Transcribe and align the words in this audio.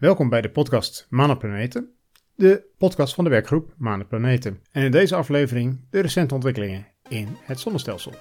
Welkom 0.00 0.28
bij 0.28 0.40
de 0.40 0.50
podcast 0.50 1.06
Planeten, 1.38 1.94
de 2.34 2.66
podcast 2.78 3.14
van 3.14 3.24
de 3.24 3.30
werkgroep 3.30 3.74
Planeten. 4.08 4.62
En 4.72 4.84
in 4.84 4.90
deze 4.90 5.14
aflevering 5.14 5.80
de 5.90 6.00
recente 6.00 6.34
ontwikkelingen 6.34 6.86
in 7.08 7.28
het 7.40 7.60
zonnestelsel. 7.60 8.12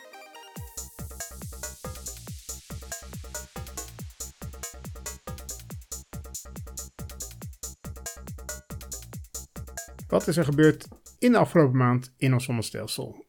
Wat 10.08 10.28
is 10.28 10.38
er 10.38 10.46
gebeurd 10.46 10.88
in 11.20 11.32
de 11.32 11.38
afgelopen 11.38 11.78
maand 11.78 12.14
in 12.18 12.34
ons 12.34 12.44
zonnestelsel? 12.44 13.26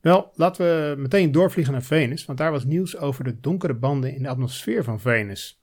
Wel, 0.00 0.32
laten 0.34 0.64
we 0.66 1.00
meteen 1.00 1.32
doorvliegen 1.32 1.72
naar 1.72 1.82
Venus, 1.82 2.24
want 2.24 2.38
daar 2.38 2.52
was 2.52 2.64
nieuws 2.64 2.96
over 2.96 3.24
de 3.24 3.40
donkere 3.40 3.74
banden 3.74 4.14
in 4.14 4.22
de 4.22 4.28
atmosfeer 4.28 4.84
van 4.84 5.00
Venus. 5.00 5.60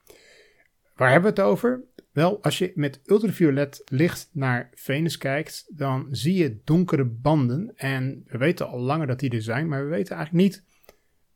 Waar 0.96 1.12
hebben 1.12 1.34
we 1.34 1.42
het 1.42 1.50
over? 1.50 1.84
Wel, 2.14 2.44
als 2.44 2.58
je 2.58 2.72
met 2.76 3.02
ultraviolet 3.06 3.82
licht 3.86 4.30
naar 4.32 4.70
Venus 4.74 5.18
kijkt, 5.18 5.66
dan 5.78 6.08
zie 6.12 6.34
je 6.34 6.62
donkere 6.64 7.06
banden. 7.06 7.74
En 7.76 8.24
we 8.28 8.38
weten 8.38 8.68
al 8.68 8.80
langer 8.80 9.08
dat 9.08 9.20
die 9.20 9.30
er 9.30 9.42
zijn, 9.42 9.68
maar 9.68 9.84
we 9.84 9.90
weten 9.90 10.16
eigenlijk 10.16 10.46
niet 10.46 10.64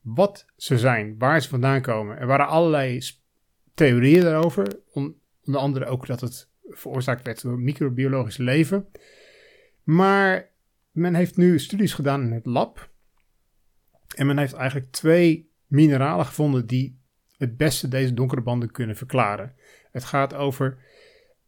wat 0.02 0.46
ze 0.58 0.78
zijn, 0.78 1.16
waar 1.18 1.42
ze 1.42 1.50
vandaan 1.50 1.82
komen. 1.82 2.18
Er 2.18 2.28
waren 2.28 2.48
allerlei 2.48 3.02
theorieën 3.74 4.22
daarover, 4.22 4.80
onder 4.92 5.62
andere 5.62 5.86
ook 5.86 6.08
dat 6.08 6.22
het 6.22 6.50
veroorzaakt 6.70 7.26
werd 7.26 7.42
door 7.42 7.60
microbiologisch 7.60 8.38
leven. 8.38 8.88
Maar 9.84 10.52
men 10.92 11.16
heeft 11.16 11.38
nu 11.38 11.60
studies 11.60 11.94
gedaan 11.94 12.24
in 12.24 12.32
het 12.32 12.46
lab. 12.46 12.90
En 14.16 14.28
men 14.28 14.38
heeft 14.38 14.54
eigenlijk 14.54 14.92
twee 14.92 15.52
mineralen 15.66 16.26
gevonden 16.26 16.68
die 16.68 17.00
het 17.38 17.58
beste 17.58 17.88
deze 17.88 18.14
donkere 18.14 18.42
banden 18.42 18.72
kunnen 18.72 18.96
verklaren. 18.96 19.56
Het 19.92 20.04
gaat 20.04 20.34
over 20.34 20.78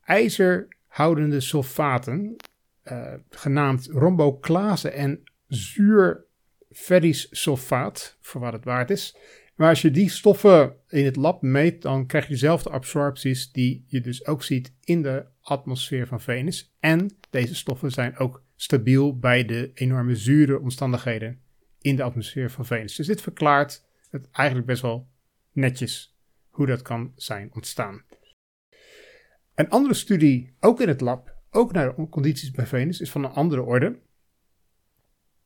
ijzerhoudende 0.03 1.39
sulfaten, 1.39 2.35
uh, 2.83 3.13
genaamd 3.29 3.87
romboclase 3.91 4.89
en 4.89 5.23
zuurferrisch 5.47 7.27
sulfaat, 7.31 8.17
voor 8.21 8.41
wat 8.41 8.53
het 8.53 8.63
waard 8.63 8.89
is. 8.89 9.15
Maar 9.55 9.69
als 9.69 9.81
je 9.81 9.91
die 9.91 10.09
stoffen 10.09 10.75
in 10.87 11.05
het 11.05 11.15
lab 11.15 11.41
meet, 11.41 11.81
dan 11.81 12.05
krijg 12.05 12.23
je 12.23 12.33
dezelfde 12.33 12.69
absorpties 12.69 13.51
die 13.51 13.83
je 13.87 14.01
dus 14.01 14.25
ook 14.25 14.43
ziet 14.43 14.73
in 14.83 15.01
de 15.01 15.25
atmosfeer 15.41 16.07
van 16.07 16.21
Venus. 16.21 16.73
En 16.79 17.17
deze 17.29 17.55
stoffen 17.55 17.91
zijn 17.91 18.17
ook 18.17 18.43
stabiel 18.55 19.17
bij 19.17 19.45
de 19.45 19.71
enorme 19.73 20.15
zure 20.15 20.59
omstandigheden 20.59 21.39
in 21.81 21.95
de 21.95 22.03
atmosfeer 22.03 22.51
van 22.51 22.65
Venus. 22.65 22.95
Dus 22.95 23.07
dit 23.07 23.21
verklaart 23.21 23.85
het 24.09 24.27
eigenlijk 24.31 24.67
best 24.67 24.81
wel 24.81 25.07
netjes 25.51 26.17
hoe 26.49 26.65
dat 26.65 26.81
kan 26.81 27.11
zijn 27.15 27.49
ontstaan. 27.53 28.03
Een 29.55 29.69
andere 29.69 29.93
studie, 29.93 30.55
ook 30.59 30.81
in 30.81 30.87
het 30.87 31.01
lab, 31.01 31.35
ook 31.49 31.71
naar 31.71 31.95
de 31.95 32.09
condities 32.09 32.51
bij 32.51 32.65
Venus, 32.65 32.99
is 32.99 33.11
van 33.11 33.23
een 33.23 33.31
andere 33.31 33.61
orde. 33.61 33.99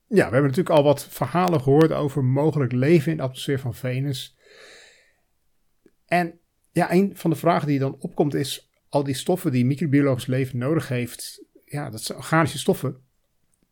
Ja, 0.08 0.26
we 0.28 0.34
hebben 0.34 0.42
natuurlijk 0.42 0.76
al 0.76 0.84
wat 0.84 1.08
verhalen 1.08 1.62
gehoord 1.62 1.92
over 1.92 2.24
mogelijk 2.24 2.72
leven 2.72 3.12
in 3.12 3.18
de 3.18 3.24
atmosfeer 3.24 3.60
van 3.60 3.74
Venus. 3.74 4.38
En 6.06 6.40
ja, 6.72 6.92
een 6.92 7.18
van 7.18 7.30
de 7.30 7.36
vragen 7.36 7.68
die 7.68 7.80
dan 7.80 7.96
opkomt 8.00 8.34
is: 8.34 8.72
al 8.90 9.04
die 9.04 9.16
stoffen 9.16 9.52
die 9.52 9.66
microbiologisch 9.66 10.26
leven 10.26 10.58
nodig 10.58 10.88
heeft, 10.88 11.46
ja, 11.66 11.90
dat 11.90 12.02
zijn 12.02 12.18
organische 12.18 12.58
stoffen, 12.58 12.98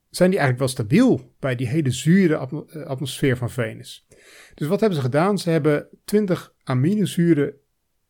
zijn 0.09 0.29
die 0.29 0.39
eigenlijk 0.39 0.57
wel 0.57 0.85
stabiel 0.85 1.35
bij 1.39 1.55
die 1.55 1.67
hele 1.67 1.91
zure 1.91 2.35
eh, 2.35 2.81
atmosfeer 2.81 3.37
van 3.37 3.49
Venus? 3.49 4.07
Dus 4.53 4.67
wat 4.67 4.79
hebben 4.79 4.97
ze 4.97 5.03
gedaan? 5.03 5.37
Ze 5.37 5.49
hebben 5.49 5.87
20 6.05 6.53
aminozuren 6.63 7.53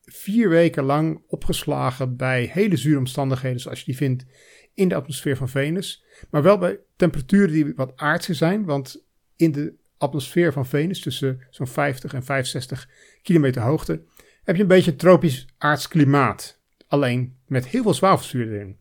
vier 0.02 0.50
weken 0.50 0.84
lang 0.84 1.23
opgeslagen 1.28 2.16
bij 2.16 2.50
hele 2.54 2.76
zure 2.76 2.98
omstandigheden, 2.98 3.59
zoals 3.59 3.80
je 3.80 3.86
die 3.86 3.95
vindt 3.95 4.26
in 4.73 4.88
de 4.88 4.95
atmosfeer 4.95 5.38
van 5.38 5.50
Venus. 5.50 6.04
Maar 6.30 6.44
wel 6.44 6.58
bij 6.58 6.80
temperaturen 6.95 7.52
die 7.52 7.73
wat 7.76 7.94
aardser 7.95 8.36
zijn, 8.36 8.66
want 8.66 9.06
in 9.36 9.52
de 9.52 9.73
atmosfeer 9.98 10.54
van 10.54 10.66
Venus, 10.66 11.02
tussen 11.02 11.48
zo'n 11.49 11.67
50 11.67 12.14
en 12.14 12.23
65 12.23 12.89
kilometer 13.22 13.61
hoogte, 13.61 14.04
heb 14.43 14.55
je 14.55 14.61
een 14.61 14.67
beetje 14.67 14.92
een 14.92 14.98
tropisch 14.98 15.48
aards 15.58 15.88
klimaat. 15.88 16.60
Alleen 16.88 17.38
met 17.45 17.67
heel 17.67 17.83
veel 17.83 17.93
zwavelzuur 17.93 18.54
erin. 18.54 18.80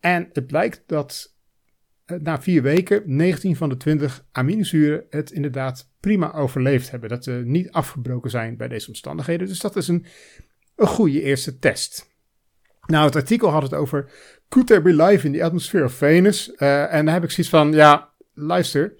En 0.00 0.28
het 0.32 0.46
blijkt 0.46 0.82
dat 0.86 1.35
na 2.06 2.42
vier 2.42 2.62
weken 2.62 3.02
19 3.06 3.56
van 3.56 3.68
de 3.68 3.76
20 3.76 4.24
aminozuren 4.32 5.04
het 5.10 5.30
inderdaad 5.30 5.90
prima 6.00 6.32
overleefd 6.32 6.90
hebben. 6.90 7.08
Dat 7.08 7.24
ze 7.24 7.42
niet 7.44 7.70
afgebroken 7.70 8.30
zijn 8.30 8.56
bij 8.56 8.68
deze 8.68 8.88
omstandigheden. 8.88 9.46
Dus 9.46 9.60
dat 9.60 9.76
is 9.76 9.88
een, 9.88 10.06
een 10.76 10.86
goede 10.86 11.22
eerste 11.22 11.58
test. 11.58 12.14
Nou, 12.86 13.04
het 13.04 13.16
artikel 13.16 13.48
had 13.48 13.62
het 13.62 13.74
over 13.74 14.10
Could 14.48 14.66
there 14.66 14.82
be 14.82 15.04
life 15.04 15.26
in 15.26 15.32
the 15.32 15.44
atmosphere 15.44 15.84
of 15.84 15.92
Venus? 15.92 16.52
Uh, 16.58 16.94
en 16.94 17.04
daar 17.04 17.14
heb 17.14 17.24
ik 17.24 17.30
zoiets 17.30 17.52
van, 17.52 17.72
ja, 17.72 18.10
luister, 18.34 18.94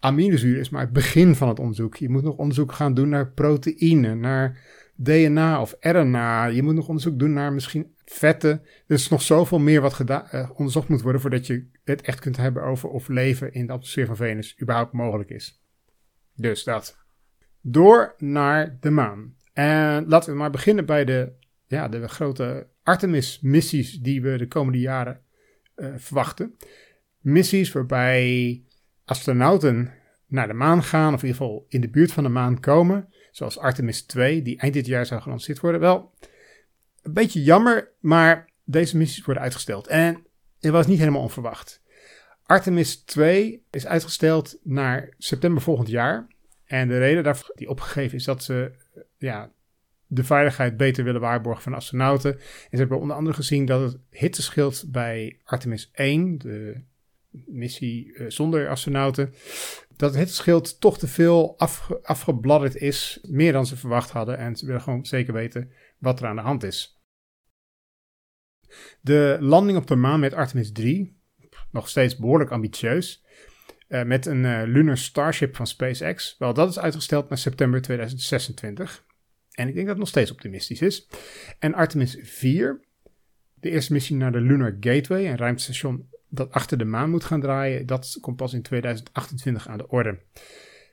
aminozuren 0.00 0.60
is 0.60 0.70
maar 0.70 0.80
het 0.80 0.92
begin 0.92 1.34
van 1.34 1.48
het 1.48 1.58
onderzoek. 1.58 1.96
Je 1.96 2.08
moet 2.08 2.22
nog 2.22 2.36
onderzoek 2.36 2.72
gaan 2.72 2.94
doen 2.94 3.08
naar 3.08 3.30
proteïne, 3.30 4.14
naar 4.14 4.60
DNA 4.96 5.60
of 5.60 5.76
RNA. 5.80 6.44
Je 6.44 6.62
moet 6.62 6.74
nog 6.74 6.88
onderzoek 6.88 7.18
doen 7.18 7.32
naar 7.32 7.52
misschien 7.52 7.94
vetten. 8.12 8.50
Er 8.86 8.94
is 8.94 9.08
nog 9.08 9.22
zoveel 9.22 9.58
meer 9.58 9.80
wat 9.80 10.00
uh, 10.00 10.50
onderzocht 10.54 10.88
moet 10.88 11.02
worden 11.02 11.20
voordat 11.20 11.46
je 11.46 11.70
het 11.84 12.02
echt 12.02 12.20
kunt 12.20 12.36
hebben 12.36 12.62
over 12.62 12.88
of 12.88 13.08
leven 13.08 13.52
in 13.52 13.66
de 13.66 13.72
atmosfeer 13.72 14.06
van 14.06 14.16
Venus 14.16 14.60
überhaupt 14.60 14.92
mogelijk 14.92 15.30
is. 15.30 15.62
Dus 16.34 16.64
dat. 16.64 16.98
Door 17.60 18.14
naar 18.18 18.76
de 18.80 18.90
maan. 18.90 19.34
En 19.52 20.08
laten 20.08 20.32
we 20.32 20.38
maar 20.38 20.50
beginnen 20.50 20.86
bij 20.86 21.04
de, 21.04 21.32
ja, 21.66 21.88
de 21.88 22.08
grote 22.08 22.68
Artemis-missies 22.82 23.98
die 24.00 24.22
we 24.22 24.38
de 24.38 24.48
komende 24.48 24.78
jaren 24.78 25.20
uh, 25.76 25.94
verwachten. 25.96 26.56
Missies 27.18 27.72
waarbij 27.72 28.62
astronauten 29.04 29.92
naar 30.26 30.46
de 30.46 30.54
maan 30.54 30.82
gaan, 30.82 31.14
of 31.14 31.22
in 31.22 31.28
ieder 31.28 31.42
geval 31.42 31.66
in 31.68 31.80
de 31.80 31.90
buurt 31.90 32.12
van 32.12 32.22
de 32.22 32.28
maan 32.28 32.60
komen. 32.60 33.08
Zoals 33.30 33.58
Artemis 33.58 34.02
2, 34.02 34.42
die 34.42 34.58
eind 34.58 34.74
dit 34.74 34.86
jaar 34.86 35.06
zou 35.06 35.20
gelanceerd 35.20 35.60
worden. 35.60 35.80
Wel, 35.80 36.14
een 37.02 37.12
beetje 37.12 37.42
jammer, 37.42 37.92
maar 38.00 38.50
deze 38.64 38.96
missies 38.96 39.24
worden 39.24 39.42
uitgesteld. 39.42 39.86
En 39.86 40.26
het 40.60 40.72
was 40.72 40.86
niet 40.86 40.98
helemaal 40.98 41.22
onverwacht. 41.22 41.82
Artemis 42.42 42.96
2 42.96 43.64
is 43.70 43.86
uitgesteld 43.86 44.58
naar 44.62 45.14
september 45.18 45.62
volgend 45.62 45.88
jaar. 45.88 46.26
En 46.64 46.88
de 46.88 46.98
reden 46.98 47.22
daarvoor 47.22 47.52
die 47.54 47.68
opgegeven 47.68 48.16
is 48.16 48.24
dat 48.24 48.44
ze 48.44 48.72
ja, 49.18 49.52
de 50.06 50.24
veiligheid 50.24 50.76
beter 50.76 51.04
willen 51.04 51.20
waarborgen 51.20 51.62
van 51.62 51.74
astronauten. 51.74 52.32
En 52.32 52.40
ze 52.70 52.76
hebben 52.76 53.00
onder 53.00 53.16
andere 53.16 53.36
gezien 53.36 53.66
dat 53.66 53.80
het 53.80 54.00
hitteschild 54.10 54.84
bij 54.88 55.38
Artemis 55.44 55.90
1, 55.92 56.38
de 56.38 56.80
missie 57.30 58.06
uh, 58.06 58.30
zonder 58.30 58.68
astronauten, 58.68 59.34
dat 59.96 60.10
het 60.10 60.18
hitteschild 60.18 60.80
toch 60.80 60.98
te 60.98 61.08
veel 61.08 61.58
afgebladderd 62.02 62.76
is, 62.76 63.18
meer 63.22 63.52
dan 63.52 63.66
ze 63.66 63.76
verwacht 63.76 64.10
hadden. 64.10 64.38
En 64.38 64.56
ze 64.56 64.66
willen 64.66 64.80
gewoon 64.80 65.06
zeker 65.06 65.32
weten 65.32 65.70
wat 66.02 66.20
er 66.20 66.26
aan 66.26 66.36
de 66.36 66.42
hand 66.42 66.62
is. 66.62 67.00
De 69.00 69.36
landing 69.40 69.78
op 69.78 69.86
de 69.86 69.96
maan 69.96 70.20
met 70.20 70.34
Artemis 70.34 70.72
3, 70.72 71.20
nog 71.70 71.88
steeds 71.88 72.16
behoorlijk 72.16 72.50
ambitieus. 72.50 73.24
Uh, 73.88 74.02
met 74.02 74.26
een 74.26 74.44
uh, 74.44 74.62
Lunar 74.66 74.98
Starship 74.98 75.56
van 75.56 75.66
SpaceX. 75.66 76.36
Wel, 76.38 76.54
dat 76.54 76.68
is 76.68 76.78
uitgesteld 76.78 77.28
naar 77.28 77.38
september 77.38 77.82
2026. 77.82 79.04
En 79.50 79.68
ik 79.68 79.74
denk 79.74 79.86
dat 79.86 79.96
het 79.96 80.04
nog 80.04 80.08
steeds 80.08 80.30
optimistisch 80.30 80.80
is. 80.80 81.08
En 81.58 81.74
Artemis 81.74 82.18
4, 82.22 82.80
de 83.54 83.70
eerste 83.70 83.92
missie 83.92 84.16
naar 84.16 84.32
de 84.32 84.40
Lunar 84.40 84.76
Gateway, 84.80 85.26
een 85.26 85.36
ruimtestation 85.36 86.08
dat 86.28 86.52
achter 86.52 86.78
de 86.78 86.84
maan 86.84 87.10
moet 87.10 87.24
gaan 87.24 87.40
draaien, 87.40 87.86
dat 87.86 88.18
komt 88.20 88.36
pas 88.36 88.52
in 88.52 88.62
2028 88.62 89.68
aan 89.68 89.78
de 89.78 89.88
orde. 89.88 90.18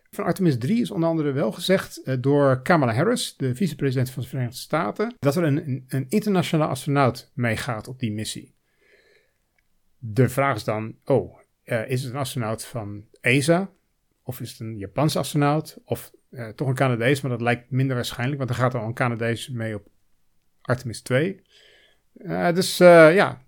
Van 0.09 0.25
Artemis 0.25 0.57
3 0.57 0.81
is 0.81 0.91
onder 0.91 1.09
andere 1.09 1.31
wel 1.31 1.51
gezegd 1.51 2.01
uh, 2.03 2.15
door 2.19 2.61
Kamala 2.61 2.93
Harris, 2.93 3.35
de 3.37 3.55
vicepresident 3.55 4.09
van 4.09 4.23
de 4.23 4.29
Verenigde 4.29 4.57
Staten, 4.57 5.15
dat 5.19 5.35
er 5.35 5.43
een, 5.43 5.85
een, 5.87 6.05
internationale 6.09 6.69
astronaut 6.69 7.31
meegaat 7.33 7.87
op 7.87 7.99
die 7.99 8.11
missie. 8.11 8.55
De 9.97 10.29
vraag 10.29 10.55
is 10.55 10.63
dan, 10.63 10.95
oh, 11.05 11.39
uh, 11.65 11.89
is 11.89 12.03
het 12.03 12.13
een 12.13 12.19
astronaut 12.19 12.65
van 12.65 13.05
ESA? 13.21 13.69
Of 14.23 14.39
is 14.39 14.51
het 14.51 14.59
een 14.59 14.77
Japanse 14.77 15.19
astronaut? 15.19 15.77
Of 15.85 16.11
uh, 16.29 16.47
toch 16.47 16.67
een 16.67 16.75
Canadees, 16.75 17.21
maar 17.21 17.31
dat 17.31 17.41
lijkt 17.41 17.71
minder 17.71 17.95
waarschijnlijk, 17.95 18.37
want 18.37 18.49
er 18.49 18.55
gaat 18.55 18.75
al 18.75 18.85
een 18.85 18.93
Canadees 18.93 19.49
mee 19.49 19.75
op 19.75 19.87
Artemis 20.61 21.01
2. 21.01 21.41
dus 22.53 22.77
ja, 22.77 23.43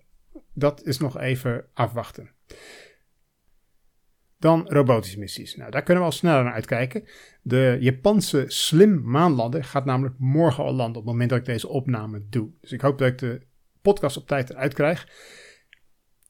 dat 0.54 0.84
is 0.84 0.98
nog 0.98 1.20
even 1.20 1.66
afwachten. 1.74 2.30
Dan 4.42 4.68
robotische 4.68 5.20
missies. 5.20 5.56
Nou, 5.56 5.72
daar 5.72 5.84
kunnen 5.84 6.04
we 6.04 6.10
al 6.10 6.16
sneller 6.16 6.44
naar 6.44 6.54
uitkijken. 6.54 7.04
De 7.42 7.78
Japanse 7.80 8.44
Slim 8.48 9.02
maanlander 9.04 9.64
gaat 9.64 9.86
namelijk 9.86 10.16
morgen 10.18 10.64
al 10.64 10.74
landen 10.74 11.02
op 11.02 11.04
het 11.04 11.12
moment 11.12 11.30
dat 11.30 11.40
ik 11.40 11.46
deze 11.46 11.68
opname 11.68 12.24
doe. 12.30 12.50
Dus 12.62 12.72
ik 12.72 12.82
hoop 12.82 12.98
dat 12.98 13.08
ik 13.08 13.18
de 13.18 13.42
podcast 13.82 14.18
op 14.18 14.28
tijd 14.28 14.50
eruit 14.50 14.74
krijg. 14.74 15.08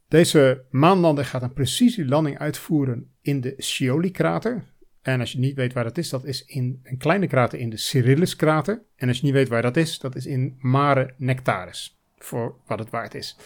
Deze 0.08 0.66
maanlander 0.70 1.26
gaat 1.26 1.42
een 1.42 1.54
precisielanding 1.54 2.38
uitvoeren 2.38 3.12
in 3.22 3.42
de 3.42 3.54
Scioli-krater. 3.58 4.64
En 5.02 5.20
als 5.20 5.32
je 5.32 5.40
niet 5.40 5.56
weet 5.56 5.74
waar 5.74 5.84
dat 5.84 5.98
is, 5.98 6.10
dat 6.10 6.26
is 6.26 6.46
in 6.46 6.80
een 6.84 6.98
kleine 6.98 7.28
krater 7.28 7.60
in 7.60 7.70
de 7.70 7.78
Cyrillus-krater. 7.78 8.84
En 8.96 9.08
als 9.08 9.18
je 9.18 9.26
niet 9.26 9.34
weet 9.34 9.48
waar 9.48 9.62
dat 9.62 9.78
is, 9.78 10.00
dat 10.00 10.16
is 10.16 10.26
in 10.26 10.56
Mare 10.60 11.14
Nectaris. 11.18 12.01
Voor 12.24 12.56
wat 12.66 12.80
het 12.80 12.90
waard 12.90 13.16
is. 13.16 13.38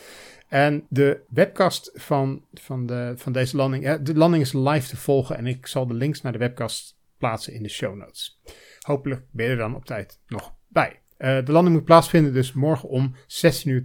En 0.48 0.86
de 0.90 1.22
webcast 1.30 1.92
van, 1.94 2.46
van, 2.54 2.86
de, 2.86 3.14
van 3.16 3.32
deze 3.32 3.56
landing, 3.56 3.96
de 3.96 4.16
landing 4.16 4.44
is 4.44 4.54
live 4.54 4.90
te 4.90 4.98
volgen 4.98 5.38
en 5.38 5.48
ik 5.48 5.68
zal 5.68 5.88
de 5.88 5.94
links 5.94 6.22
naar 6.22 6.32
de 6.32 6.38
webcast 6.38 6.98
plaatsen 7.18 7.54
in 7.54 7.64
de 7.64 7.70
show 7.70 7.96
notes. 7.96 8.42
Hopelijk 8.80 9.26
ben 9.32 9.46
je 9.46 9.52
er 9.52 9.58
dan 9.58 9.76
op 9.76 9.86
tijd 9.86 10.20
nog 10.28 10.56
bij. 10.68 11.02
Uh, 11.18 11.46
de 11.46 11.52
landing 11.52 11.76
moet 11.76 11.86
plaatsvinden 11.86 12.34
dus 12.34 12.54
morgen 12.54 12.90
om 12.90 13.16
16.20 13.16 13.20
uur. 13.64 13.84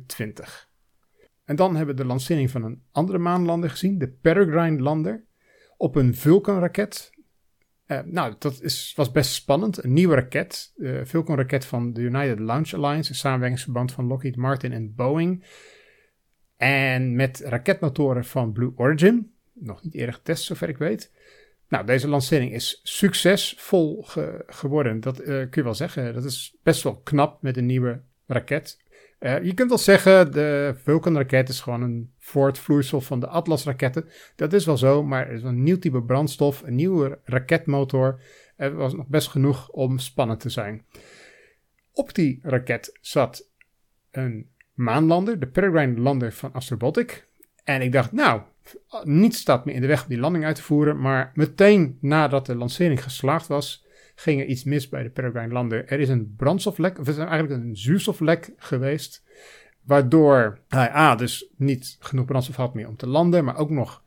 En 1.44 1.56
dan 1.56 1.76
hebben 1.76 1.96
we 1.96 2.02
de 2.02 2.08
lancering 2.08 2.50
van 2.50 2.64
een 2.64 2.82
andere 2.92 3.18
maanlander 3.18 3.70
gezien, 3.70 3.98
de 3.98 4.08
Peregrine 4.08 4.82
lander, 4.82 5.24
op 5.76 5.96
een 5.96 6.14
Vulcan-raket. 6.14 7.10
Uh, 7.90 7.98
nou, 8.04 8.34
dat 8.38 8.62
is, 8.62 8.92
was 8.96 9.10
best 9.10 9.32
spannend. 9.32 9.84
Een 9.84 9.92
nieuwe 9.92 10.14
raket, 10.14 10.72
de 10.76 11.06
Vulcan-raket 11.06 11.64
van 11.64 11.92
de 11.92 12.00
United 12.00 12.38
Launch 12.38 12.74
Alliance, 12.74 13.10
een 13.10 13.16
samenwerkingsverband 13.16 13.92
van 13.92 14.06
Lockheed 14.06 14.36
Martin 14.36 14.72
en 14.72 14.94
Boeing. 14.94 15.44
En 16.56 17.16
met 17.16 17.40
raketmotoren 17.44 18.24
van 18.24 18.52
Blue 18.52 18.72
Origin, 18.76 19.34
nog 19.52 19.82
niet 19.82 19.94
eerder 19.94 20.14
getest 20.14 20.44
zover 20.44 20.68
ik 20.68 20.78
weet. 20.78 21.12
Nou, 21.68 21.86
deze 21.86 22.08
lancering 22.08 22.52
is 22.52 22.80
succesvol 22.82 24.04
geworden. 24.46 25.00
Dat 25.00 25.20
uh, 25.20 25.26
kun 25.26 25.48
je 25.50 25.62
wel 25.62 25.74
zeggen. 25.74 26.14
Dat 26.14 26.24
is 26.24 26.56
best 26.62 26.82
wel 26.82 26.96
knap 26.96 27.42
met 27.42 27.56
een 27.56 27.66
nieuwe 27.66 28.02
raket. 28.26 28.78
Je 29.20 29.52
kunt 29.54 29.68
wel 29.68 29.78
zeggen, 29.78 30.32
de 30.32 30.74
Vulcan-raket 30.82 31.48
is 31.48 31.60
gewoon 31.60 31.82
een 31.82 32.12
voortvloeisel 32.30 33.00
van 33.00 33.20
de 33.20 33.26
Atlas-raketten. 33.26 34.08
Dat 34.36 34.52
is 34.52 34.64
wel 34.64 34.76
zo, 34.76 35.02
maar 35.02 35.28
er 35.28 35.34
is 35.34 35.42
een 35.42 35.62
nieuw 35.62 35.78
type 35.78 36.02
brandstof, 36.02 36.62
een 36.62 36.74
nieuwe 36.74 37.18
raketmotor. 37.24 38.20
Het 38.56 38.72
was 38.72 38.94
nog 38.94 39.06
best 39.06 39.28
genoeg 39.28 39.68
om 39.68 39.98
spannend 39.98 40.40
te 40.40 40.50
zijn. 40.50 40.84
Op 41.92 42.14
die 42.14 42.40
raket 42.42 42.98
zat 43.00 43.48
een 44.10 44.48
maanlander, 44.74 45.40
de 45.40 45.46
Peregrine 45.46 46.00
lander 46.00 46.32
van 46.32 46.52
Astrobotic. 46.52 47.28
En 47.64 47.82
ik 47.82 47.92
dacht, 47.92 48.12
nou, 48.12 48.42
niets 49.02 49.38
staat 49.38 49.64
me 49.64 49.72
in 49.72 49.80
de 49.80 49.86
weg 49.86 50.02
om 50.02 50.08
die 50.08 50.18
landing 50.18 50.44
uit 50.44 50.56
te 50.56 50.62
voeren. 50.62 51.00
Maar 51.00 51.32
meteen 51.34 51.98
nadat 52.00 52.46
de 52.46 52.54
lancering 52.54 53.02
geslaagd 53.02 53.46
was, 53.46 53.86
ging 54.14 54.40
er 54.40 54.46
iets 54.46 54.64
mis 54.64 54.88
bij 54.88 55.02
de 55.02 55.10
Peregrine 55.10 55.52
lander. 55.52 55.86
Er 55.86 56.00
is 56.00 56.08
een 56.08 56.34
brandstoflek, 56.36 56.98
of 56.98 57.06
het 57.06 57.16
is 57.16 57.22
eigenlijk 57.22 57.62
een 57.62 57.76
zuurstoflek 57.76 58.52
geweest. 58.56 59.24
Waardoor 59.82 60.58
hij 60.68 60.90
A, 60.94 61.14
dus 61.14 61.50
niet 61.56 61.96
genoeg 62.00 62.24
brandstof 62.24 62.56
had 62.56 62.74
meer 62.74 62.88
om 62.88 62.96
te 62.96 63.06
landen, 63.06 63.44
maar 63.44 63.56
ook 63.56 63.70
nog 63.70 64.02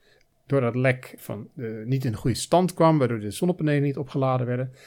door 0.45 0.61
dat 0.61 0.75
lek 0.75 1.13
van, 1.17 1.47
uh, 1.55 1.85
niet 1.85 2.05
in 2.05 2.11
de 2.11 2.17
goede 2.17 2.37
stand 2.37 2.73
kwam, 2.73 2.97
waardoor 2.97 3.19
de 3.19 3.31
zonnepanelen 3.31 3.81
niet 3.81 3.97
opgeladen 3.97 4.47
werden. 4.47 4.71
Uh, 4.73 4.79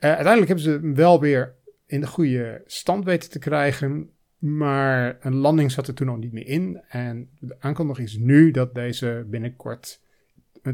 uiteindelijk 0.00 0.46
hebben 0.46 0.64
ze 0.64 0.70
hem 0.70 0.94
wel 0.94 1.20
weer 1.20 1.54
in 1.86 2.00
de 2.00 2.06
goede 2.06 2.62
stand 2.66 3.04
weten 3.04 3.30
te 3.30 3.38
krijgen. 3.38 4.10
Maar 4.38 5.16
een 5.20 5.34
landing 5.34 5.70
zat 5.70 5.86
er 5.86 5.94
toen 5.94 6.06
nog 6.06 6.18
niet 6.18 6.32
meer 6.32 6.46
in. 6.46 6.80
En 6.88 7.28
de 7.38 7.56
aankondiging 7.58 8.08
is 8.08 8.16
nu 8.16 8.50
dat 8.50 8.74
deze 8.74 9.26
binnenkort 9.26 10.00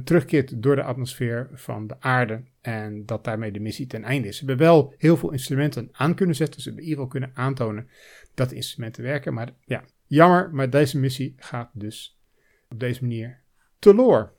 terugkeert 0.04 0.62
door 0.62 0.76
de 0.76 0.82
atmosfeer 0.82 1.48
van 1.52 1.87
de 1.87 1.94
aarde. 1.98 2.42
En 2.60 3.06
dat 3.06 3.25
daarmee 3.25 3.52
de 3.52 3.60
missie 3.60 3.87
ten 3.87 4.04
einde 4.04 4.28
is. 4.28 4.37
Ze 4.37 4.44
hebben 4.44 4.66
wel 4.66 4.94
heel 4.98 5.16
veel 5.16 5.32
instrumenten 5.32 5.88
aan 5.92 6.14
kunnen 6.14 6.37
zetten. 6.37 6.60
Ze 6.60 6.69
hebben 6.69 6.84
in 6.84 6.90
ieder 6.90 7.04
geval 7.04 7.20
kunnen 7.20 7.44
aantonen 7.44 7.88
dat 8.34 8.48
de 8.48 8.54
instrumenten 8.54 9.02
werken. 9.02 9.34
Maar 9.34 9.54
ja, 9.64 9.84
jammer. 10.06 10.50
Maar 10.52 10.70
deze 10.70 10.98
missie 10.98 11.34
gaat 11.36 11.70
dus 11.72 12.20
op 12.68 12.80
deze 12.80 13.00
manier 13.00 13.40
teloor. 13.78 14.32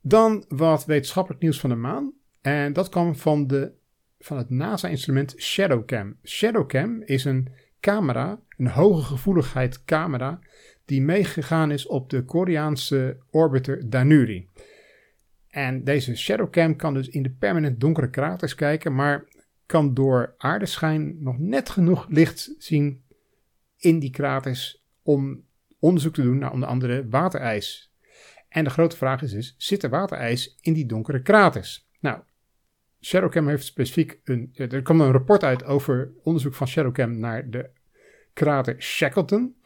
Dan 0.00 0.44
wat 0.48 0.84
wetenschappelijk 0.84 1.42
nieuws 1.42 1.60
van 1.60 1.70
de 1.70 1.76
maan. 1.76 2.12
En 2.40 2.72
dat 2.72 2.88
kwam 2.88 3.16
van, 3.16 3.46
de, 3.46 3.72
van 4.18 4.36
het 4.36 4.50
NASA-instrument 4.50 5.34
ShadowCam. 5.36 6.16
ShadowCam 6.22 7.02
is 7.02 7.24
een 7.24 7.48
camera, 7.80 8.40
een 8.56 8.68
hoge 8.68 9.02
gevoeligheid 9.02 9.84
camera, 9.84 10.38
die 10.84 11.02
meegegaan 11.02 11.70
is 11.70 11.86
op 11.86 12.10
de 12.10 12.24
Koreaanse 12.24 13.18
orbiter 13.30 13.90
Danuri. 13.90 14.48
En 15.48 15.84
deze 15.84 16.16
shadowcam 16.16 16.76
kan 16.76 16.94
dus 16.94 17.08
in 17.08 17.22
de 17.22 17.30
permanent 17.30 17.80
donkere 17.80 18.10
kraters 18.10 18.54
kijken, 18.54 18.94
maar 18.94 19.24
kan 19.66 19.94
door 19.94 20.34
aardeschijn 20.38 21.22
nog 21.22 21.38
net 21.38 21.68
genoeg 21.68 22.06
licht 22.08 22.54
zien 22.58 23.04
in 23.76 23.98
die 23.98 24.10
kraters 24.10 24.84
om 25.02 25.44
onderzoek 25.78 26.14
te 26.14 26.22
doen 26.22 26.38
naar 26.38 26.52
onder 26.52 26.68
andere 26.68 27.08
waterijs. 27.08 27.94
En 28.48 28.64
de 28.64 28.70
grote 28.70 28.96
vraag 28.96 29.22
is 29.22 29.30
dus, 29.30 29.54
zit 29.58 29.82
er 29.82 29.90
waterijs 29.90 30.58
in 30.60 30.72
die 30.72 30.86
donkere 30.86 31.22
kraters? 31.22 31.88
Nou, 32.00 32.18
Shadowcam 33.00 33.48
heeft 33.48 33.64
specifiek 33.64 34.20
een. 34.24 34.50
Er 34.54 34.82
kwam 34.82 35.00
een 35.00 35.12
rapport 35.12 35.44
uit 35.44 35.64
over 35.64 36.12
onderzoek 36.22 36.54
van 36.54 36.68
Shadowcam 36.68 37.18
naar 37.18 37.50
de 37.50 37.70
krater 38.32 38.82
Shackleton. 38.82 39.56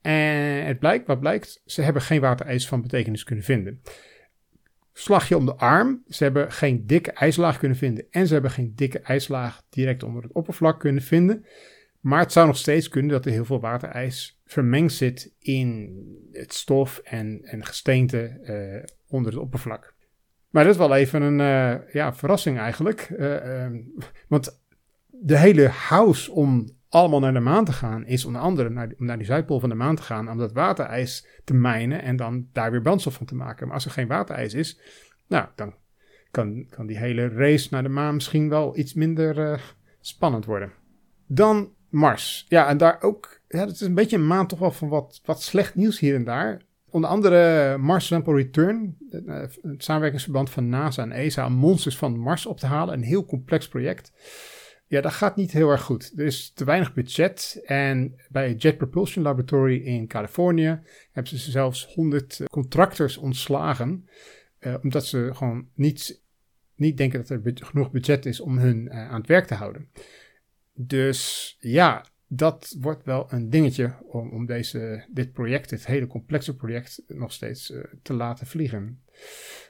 En 0.00 0.66
het 0.66 0.78
blijkt, 0.78 1.06
wat 1.06 1.20
blijkt, 1.20 1.62
ze 1.66 1.82
hebben 1.82 2.02
geen 2.02 2.20
waterijs 2.20 2.68
van 2.68 2.82
betekenis 2.82 3.24
kunnen 3.24 3.44
vinden. 3.44 3.80
Slagje 4.96 5.36
om 5.36 5.46
de 5.46 5.54
arm, 5.54 6.02
ze 6.08 6.22
hebben 6.22 6.52
geen 6.52 6.86
dikke 6.86 7.12
ijslaag 7.12 7.58
kunnen 7.58 7.76
vinden 7.76 8.06
en 8.10 8.26
ze 8.26 8.32
hebben 8.32 8.50
geen 8.50 8.72
dikke 8.74 8.98
ijslaag 8.98 9.62
direct 9.70 10.02
onder 10.02 10.22
het 10.22 10.32
oppervlak 10.32 10.80
kunnen 10.80 11.02
vinden. 11.02 11.46
Maar 12.00 12.18
het 12.18 12.32
zou 12.32 12.46
nog 12.46 12.56
steeds 12.56 12.88
kunnen 12.88 13.10
dat 13.10 13.24
er 13.24 13.32
heel 13.32 13.44
veel 13.44 13.60
waterijs 13.60 14.40
vermengd 14.44 14.92
zit 14.92 15.34
in 15.38 15.96
het 16.32 16.54
stof 16.54 16.98
en, 16.98 17.40
en 17.42 17.64
gesteente 17.64 18.38
uh, 18.42 18.94
onder 19.08 19.32
het 19.32 19.40
oppervlak. 19.40 19.94
Maar 20.50 20.64
dat 20.64 20.72
is 20.72 20.78
wel 20.78 20.94
even 20.94 21.22
een 21.22 21.38
uh, 21.38 21.92
ja, 21.92 22.14
verrassing 22.14 22.58
eigenlijk. 22.58 23.08
Uh, 23.18 23.66
want 24.28 24.62
de 25.06 25.38
hele 25.38 25.68
house 25.68 26.32
om 26.32 26.73
allemaal 26.94 27.20
naar 27.20 27.32
de 27.32 27.40
maan 27.40 27.64
te 27.64 27.72
gaan, 27.72 28.06
is 28.06 28.24
onder 28.24 28.40
andere 28.40 28.70
naar, 28.70 28.88
om 28.98 29.06
naar 29.06 29.16
die 29.16 29.26
Zuidpool 29.26 29.60
van 29.60 29.68
de 29.68 29.74
maan 29.74 29.96
te 29.96 30.02
gaan, 30.02 30.30
om 30.30 30.38
dat 30.38 30.52
waterijs 30.52 31.26
te 31.44 31.54
mijnen 31.54 32.02
en 32.02 32.16
dan 32.16 32.48
daar 32.52 32.70
weer 32.70 32.80
brandstof 32.80 33.14
van 33.14 33.26
te 33.26 33.34
maken. 33.34 33.66
Maar 33.66 33.74
als 33.74 33.84
er 33.84 33.90
geen 33.90 34.06
waterijs 34.06 34.54
is, 34.54 34.80
nou, 35.26 35.46
dan 35.54 35.74
kan, 36.30 36.66
kan 36.68 36.86
die 36.86 36.98
hele 36.98 37.28
race 37.28 37.68
naar 37.70 37.82
de 37.82 37.88
maan 37.88 38.14
misschien 38.14 38.48
wel 38.48 38.78
iets 38.78 38.94
minder 38.94 39.38
uh, 39.38 39.58
spannend 40.00 40.44
worden. 40.44 40.72
Dan 41.26 41.72
Mars. 41.88 42.46
Ja, 42.48 42.68
en 42.68 42.76
daar 42.76 43.02
ook, 43.02 43.40
ja, 43.48 43.66
is 43.66 43.80
een 43.80 43.94
beetje 43.94 44.16
een 44.16 44.26
maand 44.26 44.48
toch 44.48 44.58
wel 44.58 44.70
van 44.70 44.88
wat, 44.88 45.20
wat 45.24 45.42
slecht 45.42 45.74
nieuws 45.74 45.98
hier 45.98 46.14
en 46.14 46.24
daar. 46.24 46.62
Onder 46.90 47.10
andere 47.10 47.78
Mars 47.78 48.06
Sample 48.06 48.34
Return, 48.34 48.96
eh, 49.10 49.40
het 49.40 49.84
samenwerkingsverband 49.84 50.50
van 50.50 50.68
NASA 50.68 51.02
en 51.02 51.12
ESA, 51.12 51.46
om 51.46 51.52
monsters 51.52 51.96
van 51.96 52.18
Mars 52.18 52.46
op 52.46 52.58
te 52.58 52.66
halen. 52.66 52.94
Een 52.94 53.02
heel 53.02 53.24
complex 53.24 53.68
project. 53.68 54.12
Ja, 54.94 55.00
dat 55.00 55.12
gaat 55.12 55.36
niet 55.36 55.52
heel 55.52 55.70
erg 55.70 55.82
goed. 55.82 56.12
Er 56.16 56.24
is 56.24 56.52
te 56.52 56.64
weinig 56.64 56.94
budget. 56.94 57.62
En 57.64 58.14
bij 58.28 58.48
het 58.48 58.62
Jet 58.62 58.76
Propulsion 58.76 59.24
Laboratory 59.24 59.76
in 59.76 60.06
Californië 60.06 60.80
hebben 61.12 61.38
ze 61.38 61.50
zelfs 61.50 61.94
100 61.94 62.40
contractors 62.50 63.16
ontslagen. 63.16 64.08
Uh, 64.60 64.74
omdat 64.82 65.06
ze 65.06 65.30
gewoon 65.32 65.68
niet, 65.74 66.22
niet 66.74 66.96
denken 66.96 67.18
dat 67.18 67.30
er 67.30 67.40
genoeg 67.54 67.90
budget 67.90 68.26
is 68.26 68.40
om 68.40 68.58
hun 68.58 68.84
uh, 68.84 69.10
aan 69.10 69.20
het 69.20 69.26
werk 69.26 69.46
te 69.46 69.54
houden. 69.54 69.88
Dus 70.74 71.56
ja, 71.60 72.04
dat 72.26 72.76
wordt 72.80 73.04
wel 73.04 73.26
een 73.28 73.50
dingetje 73.50 73.94
om, 74.06 74.30
om 74.30 74.46
deze, 74.46 75.06
dit 75.10 75.32
project, 75.32 75.70
dit 75.70 75.86
hele 75.86 76.06
complexe 76.06 76.56
project, 76.56 77.02
nog 77.06 77.32
steeds 77.32 77.72
te 78.02 78.12
laten 78.12 78.46
vliegen. 78.46 79.02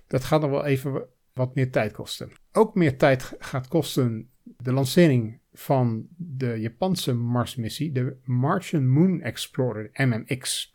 Dat 0.06 0.24
gaat 0.24 0.40
nog 0.40 0.50
wel 0.50 0.64
even 0.64 1.06
wat 1.34 1.54
meer 1.54 1.70
tijd 1.70 1.92
kosten. 1.92 2.30
Ook 2.52 2.74
meer 2.74 2.96
tijd 2.96 3.32
gaat 3.38 3.68
kosten 3.68 4.30
de 4.42 4.72
lancering 4.72 5.40
van 5.52 6.06
de 6.16 6.60
Japanse 6.60 7.14
Marsmissie, 7.14 7.92
de 7.92 8.16
Martian 8.24 8.88
Moon 8.88 9.20
Explorer 9.20 9.90
MMX. 9.92 10.74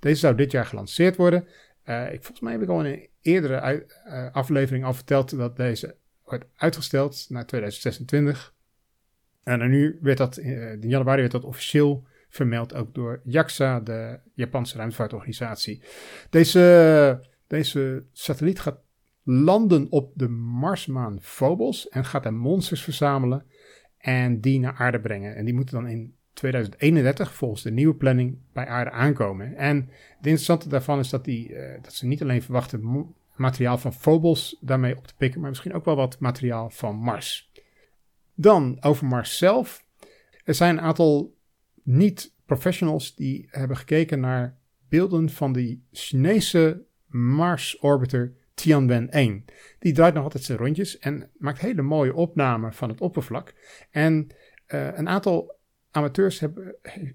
Deze 0.00 0.20
zou 0.20 0.34
dit 0.34 0.50
jaar 0.50 0.66
gelanceerd 0.66 1.16
worden. 1.16 1.46
Uh, 1.84 2.12
ik, 2.12 2.22
volgens 2.22 2.40
mij 2.40 2.52
heb 2.52 2.62
ik 2.62 2.68
al 2.68 2.84
in 2.84 2.92
een 2.92 3.08
eerdere 3.20 3.86
uh, 4.06 4.32
aflevering 4.32 4.84
al 4.84 4.94
verteld 4.94 5.36
dat 5.36 5.56
deze 5.56 5.96
wordt 6.24 6.44
uitgesteld 6.56 7.26
naar 7.28 7.46
2026. 7.46 8.54
En 9.42 9.70
nu 9.70 9.98
werd 10.02 10.18
dat, 10.18 10.38
uh, 10.38 10.72
in 10.72 10.88
januari 10.88 11.20
werd 11.20 11.32
dat 11.32 11.44
officieel 11.44 12.06
vermeld 12.28 12.74
ook 12.74 12.94
door 12.94 13.20
JAXA, 13.24 13.80
de 13.80 14.20
Japanse 14.34 14.76
ruimtevaartorganisatie. 14.76 15.82
Deze, 16.30 17.20
deze 17.46 18.06
satelliet 18.12 18.60
gaat 18.60 18.85
landen 19.28 19.86
op 19.90 20.12
de 20.14 20.28
Marsmaan 20.28 21.18
Phobos 21.20 21.88
en 21.88 22.04
gaat 22.04 22.24
er 22.24 22.34
monsters 22.34 22.82
verzamelen 22.82 23.44
en 23.98 24.40
die 24.40 24.60
naar 24.60 24.74
aarde 24.74 25.00
brengen. 25.00 25.36
En 25.36 25.44
die 25.44 25.54
moeten 25.54 25.74
dan 25.74 25.88
in 25.88 26.14
2031 26.32 27.34
volgens 27.34 27.62
de 27.62 27.70
nieuwe 27.70 27.94
planning 27.94 28.38
bij 28.52 28.66
aarde 28.66 28.90
aankomen. 28.90 29.56
En 29.56 29.76
het 29.76 30.16
interessante 30.16 30.68
daarvan 30.68 30.98
is 30.98 31.08
dat, 31.08 31.24
die, 31.24 31.48
uh, 31.48 31.82
dat 31.82 31.92
ze 31.92 32.06
niet 32.06 32.22
alleen 32.22 32.42
verwachten 32.42 33.14
materiaal 33.36 33.78
van 33.78 33.92
Phobos 33.92 34.56
daarmee 34.60 34.96
op 34.96 35.06
te 35.06 35.14
pikken, 35.16 35.40
maar 35.40 35.48
misschien 35.48 35.74
ook 35.74 35.84
wel 35.84 35.96
wat 35.96 36.18
materiaal 36.18 36.70
van 36.70 36.96
Mars. 36.96 37.50
Dan 38.34 38.76
over 38.80 39.06
Mars 39.06 39.38
zelf. 39.38 39.84
Er 40.44 40.54
zijn 40.54 40.76
een 40.76 40.84
aantal 40.84 41.34
niet-professionals 41.82 43.14
die 43.14 43.46
hebben 43.50 43.76
gekeken 43.76 44.20
naar 44.20 44.58
beelden 44.88 45.30
van 45.30 45.52
die 45.52 45.86
Chinese 45.92 46.84
Mars-orbiter 47.06 48.34
Tianwen 48.56 49.10
1. 49.10 49.44
Die 49.78 49.92
draait 49.92 50.14
nog 50.14 50.24
altijd 50.24 50.44
zijn 50.44 50.58
rondjes 50.58 50.98
en 50.98 51.30
maakt 51.38 51.60
hele 51.60 51.82
mooie 51.82 52.14
opnamen 52.14 52.72
van 52.72 52.88
het 52.88 53.00
oppervlak. 53.00 53.54
En 53.90 54.26
uh, 54.68 54.96
een 54.96 55.08
aantal 55.08 55.58
amateurs 55.90 56.42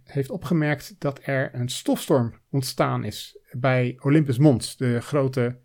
heeft 0.03 0.29
opgemerkt 0.29 0.95
dat 0.99 1.19
er 1.23 1.55
een 1.55 1.69
stofstorm 1.69 2.39
ontstaan 2.49 3.03
is 3.03 3.37
bij 3.51 3.97
Olympus 3.99 4.37
Mons, 4.37 4.77
de 4.77 5.01
grote 5.01 5.59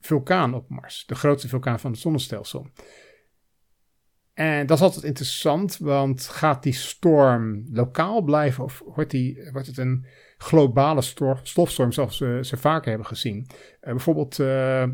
vulkaan 0.00 0.54
op 0.54 0.68
Mars, 0.68 1.06
de 1.06 1.14
grootste 1.14 1.48
vulkaan 1.48 1.80
van 1.80 1.90
het 1.90 2.00
zonnestelsel. 2.00 2.70
En 4.32 4.66
dat 4.66 4.76
is 4.76 4.82
altijd 4.82 5.04
interessant, 5.04 5.78
want 5.78 6.22
gaat 6.22 6.62
die 6.62 6.72
storm 6.72 7.64
lokaal 7.72 8.22
blijven 8.22 8.64
of 8.64 8.82
wordt, 8.84 9.10
die, 9.10 9.48
wordt 9.52 9.66
het 9.66 9.78
een 9.78 10.06
globale 10.36 11.02
stofstorm 11.42 11.92
zoals 11.92 12.18
we 12.18 12.38
ze 12.42 12.56
vaker 12.56 12.88
hebben 12.88 13.06
gezien? 13.06 13.46
Uh, 13.48 13.90
bijvoorbeeld 13.90 14.38
uh, 14.38 14.88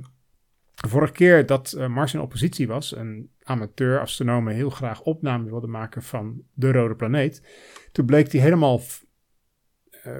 vorige 0.74 1.12
keer 1.12 1.46
dat 1.46 1.74
uh, 1.76 1.88
Mars 1.88 2.14
in 2.14 2.20
oppositie 2.20 2.66
was, 2.66 2.96
een 2.96 3.30
amateur-astronomen 3.42 4.54
heel 4.54 4.70
graag 4.70 5.02
opname 5.02 5.44
wilde 5.44 5.66
maken 5.66 6.02
van 6.02 6.42
de 6.54 6.72
rode 6.72 6.94
planeet, 6.94 7.42
toen 7.92 8.06
bleek 8.06 8.30
die 8.30 8.40
helemaal 8.40 8.80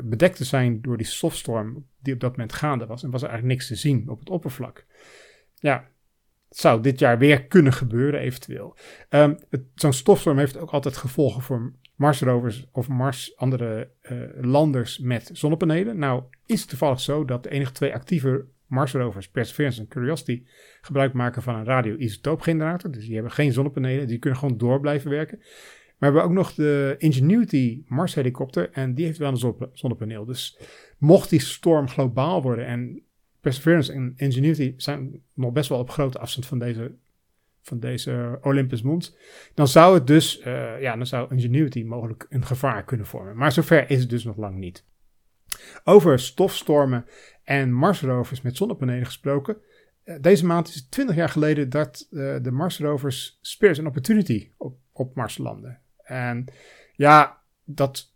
bedekt 0.04 0.36
te 0.36 0.44
zijn 0.44 0.80
door 0.80 0.96
die 0.96 1.06
stofstorm 1.06 1.86
die 1.98 2.14
op 2.14 2.20
dat 2.20 2.30
moment 2.30 2.52
gaande 2.52 2.86
was 2.86 3.02
en 3.02 3.10
was 3.10 3.22
er 3.22 3.28
eigenlijk 3.28 3.58
niks 3.58 3.68
te 3.70 3.88
zien 3.88 4.08
op 4.08 4.18
het 4.18 4.30
oppervlak. 4.30 4.86
Ja, 5.54 5.88
zou 6.48 6.82
dit 6.82 6.98
jaar 6.98 7.18
weer 7.18 7.46
kunnen 7.46 7.72
gebeuren, 7.72 8.20
eventueel. 8.20 8.76
Um, 9.10 9.38
Zo'n 9.74 9.92
stofstorm 9.92 10.38
heeft 10.38 10.58
ook 10.58 10.70
altijd 10.70 10.96
gevolgen 10.96 11.42
voor 11.42 11.72
Marsrovers 11.94 12.66
of 12.72 12.88
Mars, 12.88 13.36
andere 13.36 13.90
uh, 14.02 14.18
landers 14.40 14.98
met 14.98 15.30
zonnepanelen. 15.32 15.98
Nou, 15.98 16.22
is 16.46 16.60
het 16.60 16.68
toevallig 16.68 17.00
zo 17.00 17.24
dat 17.24 17.42
de 17.42 17.50
enige 17.50 17.72
twee 17.72 17.94
actieve 17.94 18.46
Marsrovers, 18.66 19.28
Perseverance 19.28 19.80
en 19.80 19.88
Curiosity, 19.88 20.42
gebruik 20.80 21.12
maken 21.12 21.42
van 21.42 21.54
een 21.54 21.64
radioisotoopgenerator. 21.64 22.90
Dus 22.90 23.04
die 23.04 23.14
hebben 23.14 23.32
geen 23.32 23.52
zonnepanelen, 23.52 24.06
die 24.06 24.18
kunnen 24.18 24.38
gewoon 24.38 24.58
door 24.58 24.80
blijven 24.80 25.10
werken. 25.10 25.38
Maar 25.98 26.12
we 26.12 26.18
hebben 26.18 26.22
ook 26.22 26.44
nog 26.44 26.54
de 26.54 26.94
Ingenuity 26.98 27.82
Mars 27.86 28.14
helikopter 28.14 28.70
en 28.70 28.94
die 28.94 29.04
heeft 29.04 29.18
wel 29.18 29.30
een 29.30 29.68
zonnepaneel. 29.72 30.24
Dus 30.24 30.58
mocht 30.98 31.30
die 31.30 31.40
storm 31.40 31.88
globaal 31.88 32.42
worden 32.42 32.66
en 32.66 33.02
Perseverance 33.48 33.92
en 33.92 34.12
Ingenuity 34.16 34.74
zijn 34.76 35.22
nog 35.34 35.52
best 35.52 35.68
wel 35.68 35.78
op 35.78 35.90
grote 35.90 36.18
afstand 36.18 36.46
van 36.46 36.58
deze, 36.58 36.94
van 37.62 37.80
deze 37.80 38.38
Olympus 38.42 38.82
Mons. 38.82 39.16
Dan 39.54 39.68
zou 39.68 39.94
het 39.94 40.06
dus, 40.06 40.40
uh, 40.40 40.80
ja, 40.80 40.96
dan 40.96 41.06
zou 41.06 41.34
Ingenuity 41.34 41.82
mogelijk 41.82 42.26
een 42.28 42.44
gevaar 42.44 42.84
kunnen 42.84 43.06
vormen. 43.06 43.36
Maar 43.36 43.52
zover 43.52 43.90
is 43.90 44.00
het 44.00 44.10
dus 44.10 44.24
nog 44.24 44.36
lang 44.36 44.56
niet. 44.56 44.84
Over 45.84 46.18
stofstormen 46.18 47.06
en 47.44 47.72
Marsrovers 47.72 48.42
met 48.42 48.56
zonnepanelen 48.56 49.06
gesproken. 49.06 49.56
Uh, 50.04 50.16
deze 50.20 50.46
maand 50.46 50.68
is 50.68 50.74
het 50.74 50.90
20 50.90 51.16
jaar 51.16 51.28
geleden 51.28 51.70
dat 51.70 52.06
uh, 52.10 52.36
de 52.42 52.50
Marsrovers 52.50 53.38
Spirit 53.40 53.78
and 53.78 53.88
Opportunity 53.88 54.50
op, 54.56 54.78
op 54.92 55.14
Mars 55.14 55.38
landen. 55.38 55.80
En 55.96 56.44
ja, 56.92 57.42
dat 57.64 58.07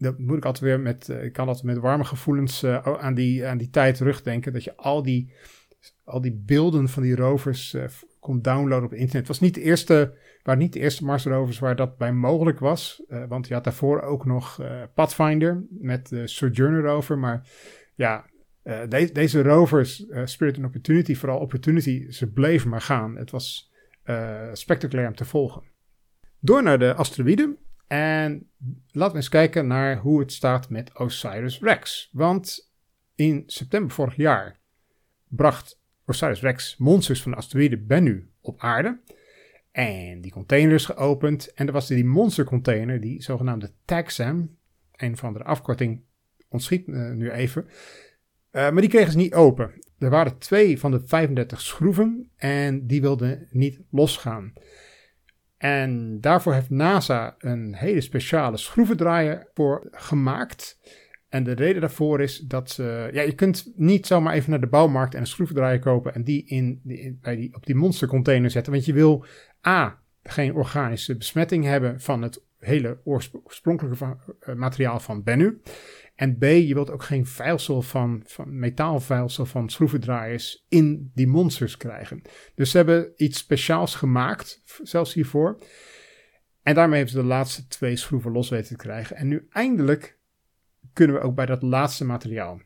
dat 0.00 0.18
moet 0.18 0.36
ik 0.36 0.44
altijd 0.44 0.64
weer 0.64 0.80
met, 0.80 1.08
uh, 1.08 1.24
ik 1.24 1.32
kan 1.32 1.46
altijd 1.46 1.66
met 1.66 1.78
warme 1.78 2.04
gevoelens 2.04 2.62
uh, 2.62 2.82
aan, 2.82 3.14
die, 3.14 3.46
aan 3.46 3.58
die 3.58 3.70
tijd 3.70 3.96
terugdenken. 3.96 4.52
Dat 4.52 4.64
je 4.64 4.76
al 4.76 5.02
die, 5.02 5.32
al 6.04 6.20
die 6.20 6.42
beelden 6.46 6.88
van 6.88 7.02
die 7.02 7.16
rovers 7.16 7.74
uh, 7.74 7.84
kon 8.20 8.42
downloaden 8.42 8.84
op 8.84 8.92
internet. 8.92 9.16
Het 9.16 9.26
was 9.26 9.40
niet 9.40 9.54
de 9.54 9.62
eerste, 9.62 10.14
waren 10.42 10.60
niet 10.60 10.72
de 10.72 10.80
eerste 10.80 11.04
Mars 11.04 11.24
rovers 11.24 11.58
waar 11.58 11.76
dat 11.76 11.96
bij 11.96 12.12
mogelijk 12.12 12.58
was. 12.58 13.02
want 13.28 13.48
je 13.48 13.54
had 13.54 13.64
daarvoor 13.64 14.00
ook 14.00 14.24
nog 14.24 14.60
Pathfinder 14.94 15.64
met 15.70 16.08
de 16.08 16.26
Sojourner 16.26 16.82
rover. 16.82 17.18
Maar 17.18 17.48
ja, 17.94 18.26
de, 18.62 19.10
deze 19.12 19.42
rovers, 19.42 20.06
Spirit 20.24 20.56
and 20.56 20.66
Opportunity, 20.66 21.14
vooral 21.14 21.38
Opportunity, 21.38 22.10
ze 22.10 22.32
bleven 22.32 22.70
maar 22.70 22.80
gaan. 22.80 23.16
Het 23.16 23.30
was 23.30 23.72
spectaculair 24.52 25.08
om 25.08 25.14
te 25.14 25.24
volgen. 25.24 25.62
Door 26.38 26.62
naar 26.62 26.78
de 26.78 26.94
asteroïden. 26.94 27.58
En 27.86 28.50
laten 28.92 29.12
we 29.12 29.18
eens 29.18 29.28
kijken 29.28 29.66
naar 29.66 29.96
hoe 29.96 30.20
het 30.20 30.32
staat 30.32 30.70
met 30.70 30.98
OSIRIS-REx. 30.98 32.08
Want 32.12 32.70
in 33.14 33.42
september 33.46 33.90
vorig 33.90 34.16
jaar 34.16 34.58
bracht 35.28 35.80
OSIRIS-REx 36.04 36.76
monsters 36.78 37.22
van 37.22 37.30
de 37.30 37.36
asteroïde 37.36 37.78
Bennu 37.78 38.30
op 38.40 38.60
aarde. 38.60 39.00
En 39.72 40.20
die 40.20 40.32
container 40.32 40.74
is 40.74 40.84
geopend. 40.84 41.52
En 41.52 41.66
er 41.66 41.72
was 41.72 41.86
die 41.86 42.04
monstercontainer, 42.04 43.00
die 43.00 43.22
zogenaamde 43.22 43.72
TAGSAM. 43.84 44.56
Een 44.96 45.16
van 45.16 45.32
de 45.32 45.44
afkorting 45.44 46.02
ontschiet 46.48 46.88
uh, 46.88 47.10
nu 47.10 47.30
even. 47.30 47.64
Uh, 47.64 47.70
maar 48.52 48.80
die 48.80 48.88
kregen 48.88 49.12
ze 49.12 49.16
niet 49.16 49.34
open. 49.34 49.72
Er 49.98 50.10
waren 50.10 50.38
twee 50.38 50.78
van 50.78 50.90
de 50.90 51.00
35 51.06 51.60
schroeven 51.60 52.30
en 52.36 52.86
die 52.86 53.00
wilden 53.00 53.48
niet 53.50 53.80
losgaan. 53.90 54.52
En 55.62 56.20
daarvoor 56.20 56.52
heeft 56.54 56.70
NASA 56.70 57.34
een 57.38 57.74
hele 57.74 58.00
speciale 58.00 58.56
schroevendraaier 58.56 59.48
voor 59.54 59.88
gemaakt. 59.90 60.78
En 61.28 61.44
de 61.44 61.52
reden 61.52 61.80
daarvoor 61.80 62.20
is 62.20 62.38
dat. 62.38 62.74
Ja, 63.12 63.22
je 63.22 63.34
kunt 63.34 63.72
niet 63.76 64.06
zomaar 64.06 64.34
even 64.34 64.50
naar 64.50 64.60
de 64.60 64.66
bouwmarkt 64.66 65.14
en 65.14 65.20
een 65.20 65.26
schroevendraaier 65.26 65.78
kopen 65.78 66.14
en 66.14 66.24
die, 66.24 66.44
in, 66.46 66.80
die, 66.82 67.18
bij 67.22 67.36
die 67.36 67.54
op 67.54 67.66
die 67.66 67.74
monstercontainer 67.74 68.50
zetten. 68.50 68.72
Want 68.72 68.84
je 68.84 68.92
wil 68.92 69.24
A. 69.66 70.02
geen 70.22 70.54
organische 70.54 71.16
besmetting 71.16 71.64
hebben 71.64 72.00
van 72.00 72.22
het 72.22 72.44
hele 72.58 73.00
oorspronkelijke 73.04 74.16
eh, 74.40 74.54
materiaal 74.54 75.00
van 75.00 75.22
Bennu. 75.22 75.60
En 76.20 76.38
B, 76.38 76.42
je 76.42 76.74
wilt 76.74 76.90
ook 76.90 77.02
geen 77.02 77.26
vuilsel 77.26 77.82
van, 77.82 78.22
van 78.26 78.58
metaalvuilsel 78.58 79.46
van 79.46 79.68
schroevendraaiers 79.68 80.64
in 80.68 81.10
die 81.14 81.26
monsters 81.26 81.76
krijgen. 81.76 82.22
Dus 82.54 82.70
ze 82.70 82.76
hebben 82.76 83.12
iets 83.16 83.38
speciaals 83.38 83.94
gemaakt, 83.94 84.62
zelfs 84.82 85.14
hiervoor. 85.14 85.58
En 86.62 86.74
daarmee 86.74 86.96
hebben 86.96 87.14
ze 87.14 87.20
de 87.20 87.26
laatste 87.26 87.66
twee 87.66 87.96
schroeven 87.96 88.32
los 88.32 88.48
weten 88.48 88.68
te 88.68 88.82
krijgen. 88.82 89.16
En 89.16 89.28
nu 89.28 89.46
eindelijk 89.50 90.18
kunnen 90.92 91.16
we 91.16 91.22
ook 91.22 91.34
bij 91.34 91.46
dat 91.46 91.62
laatste 91.62 92.04
materiaal. 92.04 92.60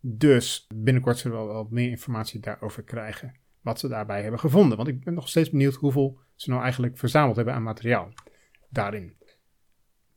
Dus 0.00 0.66
binnenkort 0.74 1.18
zullen 1.18 1.38
we 1.38 1.44
wel 1.44 1.54
wat 1.54 1.70
meer 1.70 1.90
informatie 1.90 2.40
daarover 2.40 2.82
krijgen. 2.82 3.34
Wat 3.60 3.78
ze 3.78 3.88
daarbij 3.88 4.22
hebben 4.22 4.40
gevonden. 4.40 4.76
Want 4.76 4.88
ik 4.88 5.04
ben 5.04 5.14
nog 5.14 5.28
steeds 5.28 5.50
benieuwd 5.50 5.74
hoeveel 5.74 6.18
ze 6.34 6.50
nou 6.50 6.62
eigenlijk 6.62 6.98
verzameld 6.98 7.36
hebben 7.36 7.54
aan 7.54 7.62
materiaal 7.62 8.12
daarin. 8.68 9.16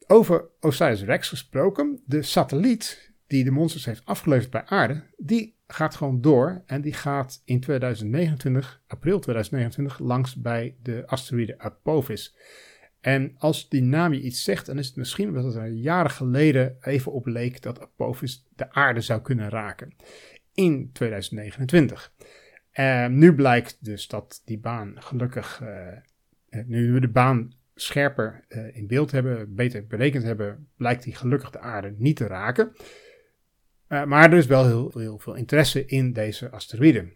Over 0.10 0.50
Osiris-Rex 0.60 1.30
gesproken, 1.30 2.02
de 2.06 2.22
satelliet 2.22 3.12
die 3.28 3.44
de 3.44 3.52
monsters 3.52 3.86
heeft 3.86 4.06
afgeleverd 4.06 4.52
bij 4.52 4.66
aarde, 4.66 5.04
die 5.18 5.56
gaat 5.68 5.96
gewoon 5.96 6.22
door 6.22 6.64
en 6.66 6.82
die 6.82 6.94
gaat 6.94 7.42
in 7.46 7.60
2029, 7.60 8.82
april 8.88 9.20
2029, 9.20 10.00
langs 10.00 10.36
bij 10.36 10.76
de 10.82 11.04
asteroïde 11.08 11.60
Apophis. 11.60 12.36
En 13.02 13.36
als 13.38 13.70
die 13.70 13.82
naam 13.82 14.14
je 14.14 14.22
iets 14.22 14.44
zegt, 14.44 14.66
dan 14.66 14.78
is 14.78 14.88
het 14.88 14.96
misschien 14.96 15.28
omdat 15.28 15.44
het 15.44 15.56
er 15.56 15.68
jaren 15.68 16.12
geleden 16.12 16.78
even 16.82 17.12
op 17.12 17.26
leek 17.26 17.62
dat 17.62 17.82
Apophis 17.82 18.48
de 18.56 18.72
aarde 18.72 19.02
zou 19.02 19.22
kunnen 19.22 19.50
raken. 19.50 19.96
In 20.54 20.90
2029. 20.94 22.14
Uh, 22.74 23.08
nu 23.08 23.36
blijkt 23.36 23.78
dus 23.86 24.08
dat 24.08 24.42
die 24.46 24.60
baan 24.60 24.94
gelukkig, 24.96 25.62
uh, 25.64 26.66
nu 26.66 26.92
we 26.92 27.00
de 27.00 27.10
baan 27.10 27.52
scherper 27.82 28.46
uh, 28.50 28.76
in 28.76 28.88
beeld 28.88 29.12
hebben, 29.12 29.56
beter 29.56 29.88
berekend 29.88 30.24
hebben, 30.24 30.68
blijkt 30.78 31.04
die 31.04 31.16
gelukkig 31.16 31.50
de 31.50 31.60
aarde 31.60 31.94
niet 31.98 32.16
te 32.16 32.28
raken. 32.28 32.72
Uh, 33.90 34.06
maar 34.06 34.32
er 34.32 34.38
is 34.38 34.46
wel 34.46 34.66
heel, 34.66 34.92
heel, 34.94 35.20
veel 35.20 35.36
interesse 35.36 35.86
in 35.86 36.14
deze 36.14 36.50
asteroïden. 36.50 37.14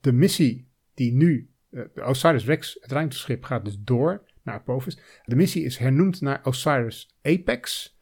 De 0.00 0.12
missie 0.12 0.68
die 0.94 1.12
nu, 1.12 1.50
uh, 1.70 1.84
de 1.94 2.02
OSIRIS-REx, 2.02 2.78
het 2.80 2.92
ruimteschip, 2.92 3.44
gaat 3.44 3.64
dus 3.64 3.78
door 3.80 4.24
naar 4.42 4.54
Apophis. 4.54 4.98
De 5.24 5.36
missie 5.36 5.64
is 5.64 5.76
hernoemd 5.76 6.20
naar 6.20 6.40
OSIRIS 6.44 7.16
Apex. 7.22 7.94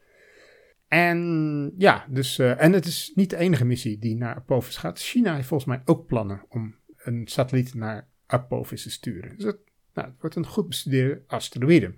En 0.88 1.72
ja, 1.76 2.06
dus, 2.10 2.38
en 2.38 2.72
het 2.72 2.86
is 2.86 3.12
niet 3.14 3.30
de 3.30 3.36
enige 3.36 3.64
missie 3.64 3.98
die 3.98 4.16
naar 4.16 4.34
Apophis 4.34 4.76
gaat. 4.76 4.98
China 4.98 5.34
heeft 5.34 5.48
volgens 5.48 5.68
mij 5.68 5.82
ook 5.84 6.06
plannen 6.06 6.44
om 6.48 6.76
een 6.96 7.26
satelliet 7.26 7.74
naar 7.74 8.08
Apophis 8.26 8.82
te 8.82 8.90
sturen. 8.90 9.36
Dus 9.36 9.54
nou, 9.94 10.08
het 10.08 10.20
wordt 10.20 10.36
een 10.36 10.46
goed 10.46 10.68
bestudeerde 10.68 11.22
asteroïde. 11.26 11.94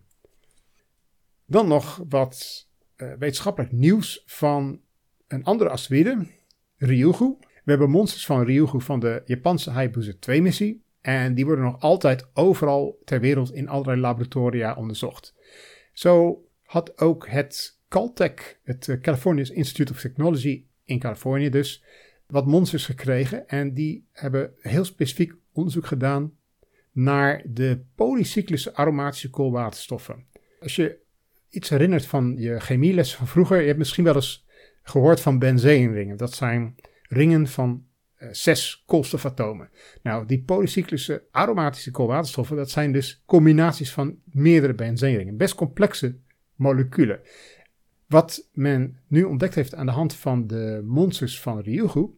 Dan 1.47 1.69
nog 1.69 2.05
wat 2.09 2.67
uh, 2.97 3.13
wetenschappelijk 3.19 3.73
nieuws 3.73 4.23
van 4.27 4.81
een 5.29 5.45
andere 5.45 5.71
asteroïde, 5.71 6.27
Ryugu. 6.77 7.37
We 7.41 7.73
hebben 7.73 7.91
monsters 7.91 8.27
van 8.27 8.45
Ryugu 8.45 8.81
van 8.81 9.01
de 9.01 9.23
Japanse 9.25 9.71
Hayabusa 9.71 10.13
2-missie. 10.13 10.85
En 11.01 11.35
die 11.35 11.45
worden 11.45 11.65
nog 11.65 11.81
altijd 11.81 12.29
overal 12.35 12.99
ter 13.05 13.21
wereld 13.21 13.53
in 13.53 13.69
allerlei 13.69 14.01
laboratoria 14.01 14.75
onderzocht. 14.75 15.35
Zo 15.93 16.45
had 16.63 17.01
ook 17.01 17.29
het 17.29 17.81
Caltech, 17.89 18.59
het 18.63 18.89
eh, 18.89 19.01
California 19.01 19.45
Institute 19.53 19.93
of 19.93 20.01
Technology 20.01 20.65
in 20.85 20.99
Californië 20.99 21.49
dus, 21.49 21.85
wat 22.27 22.47
monsters 22.47 22.85
gekregen. 22.85 23.49
En 23.49 23.75
die 23.75 24.09
hebben 24.13 24.53
heel 24.59 24.85
specifiek 24.85 25.35
onderzoek 25.53 25.87
gedaan 25.87 26.33
naar 26.97 27.43
de 27.45 27.85
polycyclische 27.95 28.75
aromatische 28.75 29.31
koolwaterstoffen. 29.31 30.27
Als 30.61 30.77
je 30.77 30.99
iets 31.49 31.69
herinnert 31.69 32.07
van 32.07 32.35
je 32.39 32.61
chemieles 32.61 33.15
van 33.15 33.27
vroeger, 33.27 33.61
je 33.61 33.67
hebt 33.67 33.79
misschien 33.79 34.05
wel 34.05 34.15
eens 34.15 34.47
gehoord 34.83 35.21
van 35.21 35.39
benzeenringen. 35.39 36.17
Dat 36.17 36.33
zijn 36.33 36.75
ringen 37.03 37.47
van 37.47 37.87
uh, 38.19 38.29
zes 38.33 38.83
koolstofatomen. 38.87 39.71
Nou, 40.03 40.27
die 40.27 40.43
polycyclische 40.43 41.27
aromatische 41.31 41.91
koolwaterstoffen, 41.91 42.57
dat 42.57 42.71
zijn 42.71 42.93
dus 42.93 43.23
combinaties 43.27 43.93
van 43.93 44.19
meerdere 44.25 44.75
benzeenringen. 44.75 45.37
Best 45.37 45.55
complexe 45.55 46.19
moleculen. 46.55 47.21
Wat 48.07 48.49
men 48.53 49.01
nu 49.09 49.23
ontdekt 49.23 49.55
heeft 49.55 49.75
aan 49.75 49.87
de 49.87 49.93
hand 49.93 50.15
van 50.15 50.47
de 50.47 50.83
monsters 50.85 51.41
van 51.41 51.61
Ryugu, 51.61 52.09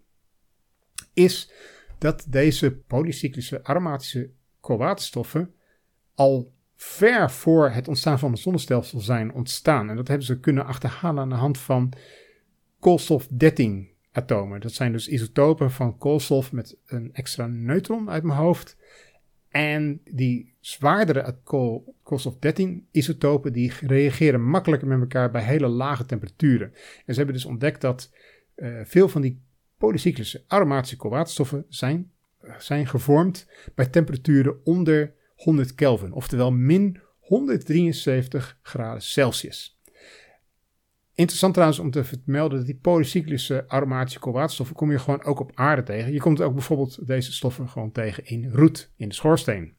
is 1.12 1.52
dat 1.98 2.26
deze 2.28 2.76
polycyclische 2.76 3.64
aromatische 3.64 4.36
koolwaterstoffen 4.60 5.54
al 6.14 6.52
ver 6.76 7.30
voor 7.30 7.70
het 7.70 7.88
ontstaan 7.88 8.18
van 8.18 8.30
het 8.30 8.40
zonnestelsel 8.40 9.00
zijn 9.00 9.32
ontstaan. 9.32 9.90
En 9.90 9.96
dat 9.96 10.08
hebben 10.08 10.26
ze 10.26 10.40
kunnen 10.40 10.66
achterhalen 10.66 11.22
aan 11.22 11.28
de 11.28 11.34
hand 11.34 11.58
van 11.58 11.92
koolstof-13 12.78 13.96
atomen. 14.12 14.60
Dat 14.60 14.72
zijn 14.72 14.92
dus 14.92 15.08
isotopen 15.08 15.70
van 15.70 15.98
koolstof 15.98 16.52
met 16.52 16.76
een 16.86 17.10
extra 17.12 17.46
neutron 17.46 18.10
uit 18.10 18.22
mijn 18.22 18.38
hoofd. 18.38 18.76
En 19.48 20.00
die 20.04 20.54
zwaardere 20.60 21.38
koolstof-13 22.02 22.90
isotopen 22.90 23.52
die 23.52 23.72
reageren 23.80 24.44
makkelijker 24.44 24.88
met 24.88 25.00
elkaar 25.00 25.30
bij 25.30 25.42
hele 25.42 25.68
lage 25.68 26.06
temperaturen. 26.06 26.72
En 27.06 27.14
ze 27.14 27.16
hebben 27.16 27.34
dus 27.34 27.44
ontdekt 27.44 27.80
dat 27.80 28.12
uh, 28.56 28.80
veel 28.84 29.08
van 29.08 29.22
die 29.22 29.42
polycyclische 29.78 30.44
aromatische 30.46 30.96
koolwaterstoffen 30.96 31.66
zijn, 31.68 32.12
zijn 32.58 32.86
gevormd 32.86 33.46
bij 33.74 33.86
temperaturen 33.86 34.64
onder 34.64 35.14
100 35.34 35.74
Kelvin, 35.74 36.12
oftewel 36.12 36.52
min 36.52 37.00
173 37.18 38.58
graden 38.62 39.02
Celsius. 39.02 39.78
Interessant 41.14 41.52
trouwens 41.52 41.80
om 41.80 41.90
te 41.90 42.04
vermelden 42.04 42.58
dat 42.58 42.66
die 42.66 42.78
polycyclische 42.82 43.64
aromatische 43.68 44.18
koolwaterstoffen 44.18 44.76
kom 44.76 44.90
je 44.90 44.98
gewoon 44.98 45.24
ook 45.24 45.40
op 45.40 45.50
aarde 45.54 45.82
tegen. 45.82 46.12
Je 46.12 46.20
komt 46.20 46.40
ook 46.40 46.52
bijvoorbeeld 46.52 47.06
deze 47.06 47.32
stoffen 47.32 47.68
gewoon 47.68 47.92
tegen 47.92 48.26
in 48.26 48.50
roet, 48.52 48.92
in 48.96 49.08
de 49.08 49.14
schoorsteen. 49.14 49.76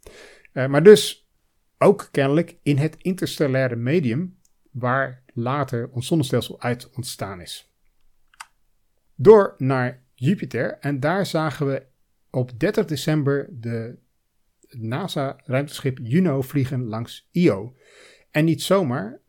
Uh, 0.54 0.68
maar 0.68 0.84
dus 0.84 1.30
ook 1.78 2.08
kennelijk 2.12 2.58
in 2.63 2.78
het 2.78 2.96
interstellaire 2.98 3.75
medium 3.75 4.38
waar 4.72 5.24
later 5.34 5.89
ons 5.89 6.08
zonnestelsel 6.08 6.62
uit 6.62 6.89
ontstaan 6.96 7.42
is. 7.42 7.74
Door 9.16 9.56
naar 9.58 10.04
Jupiter 10.13 10.78
en 10.80 11.00
daar 11.00 11.25
zagen 11.25 11.68
we 11.68 11.86
op 12.30 12.60
30 12.60 12.86
december 12.86 13.48
de 13.52 13.98
NASA-ruimteschip 14.70 16.00
Juno 16.02 16.42
vliegen 16.42 16.84
langs 16.86 17.28
Io. 17.32 17.76
En 18.32 18.46
niet 18.46 18.62
zomaar, 18.62 19.20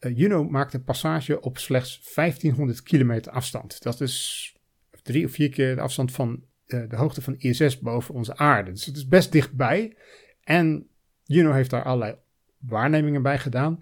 uh, 0.00 0.16
Juno 0.16 0.44
maakte 0.44 0.80
passage 0.80 1.40
op 1.40 1.58
slechts 1.58 2.14
1500 2.14 2.82
kilometer 2.82 3.32
afstand. 3.32 3.82
Dat 3.82 4.00
is 4.00 4.56
drie 5.02 5.24
of 5.24 5.32
vier 5.32 5.50
keer 5.50 5.74
de 5.74 5.80
afstand 5.80 6.12
van 6.12 6.44
uh, 6.66 6.88
de 6.88 6.96
hoogte 6.96 7.22
van 7.22 7.34
ISS 7.38 7.78
boven 7.78 8.14
onze 8.14 8.36
aarde. 8.36 8.70
Dus 8.70 8.84
het 8.84 8.96
is 8.96 9.08
best 9.08 9.32
dichtbij. 9.32 9.96
En 10.42 10.86
Juno 11.24 11.52
heeft 11.52 11.70
daar 11.70 11.84
allerlei 11.84 12.16
waarnemingen 12.58 13.22
bij 13.22 13.38
gedaan. 13.38 13.78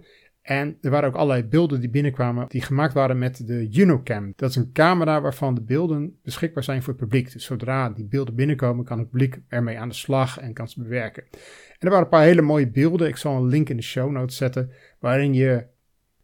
En 0.47 0.79
er 0.81 0.91
waren 0.91 1.09
ook 1.09 1.15
allerlei 1.15 1.45
beelden 1.45 1.81
die 1.81 1.91
binnenkwamen 1.91 2.49
die 2.49 2.63
gemaakt 2.63 2.95
waren 2.95 3.19
met 3.19 3.47
de 3.47 3.69
Junocam. 3.69 4.33
Dat 4.37 4.51
is 4.51 4.57
een 4.57 4.73
camera 4.73 5.21
waarvan 5.21 5.55
de 5.55 5.61
beelden 5.63 6.19
beschikbaar 6.23 6.65
zijn 6.65 6.83
voor 6.83 6.93
het 6.93 7.03
publiek. 7.03 7.33
Dus 7.33 7.45
zodra 7.45 7.91
die 7.91 8.05
beelden 8.05 8.35
binnenkomen 8.35 8.85
kan 8.85 8.99
het 8.99 9.11
publiek 9.11 9.41
ermee 9.49 9.79
aan 9.79 9.89
de 9.89 9.95
slag 9.95 10.39
en 10.39 10.53
kan 10.53 10.69
ze 10.69 10.83
bewerken. 10.83 11.23
En 11.33 11.79
er 11.79 11.89
waren 11.89 12.05
een 12.05 12.11
paar 12.11 12.23
hele 12.23 12.43
mooie 12.43 12.71
beelden. 12.71 13.09
Ik 13.09 13.17
zal 13.17 13.37
een 13.37 13.47
link 13.47 13.69
in 13.69 13.77
de 13.77 13.83
show 13.83 14.11
notes 14.11 14.37
zetten 14.37 14.71
waarin 14.99 15.35
je 15.35 15.67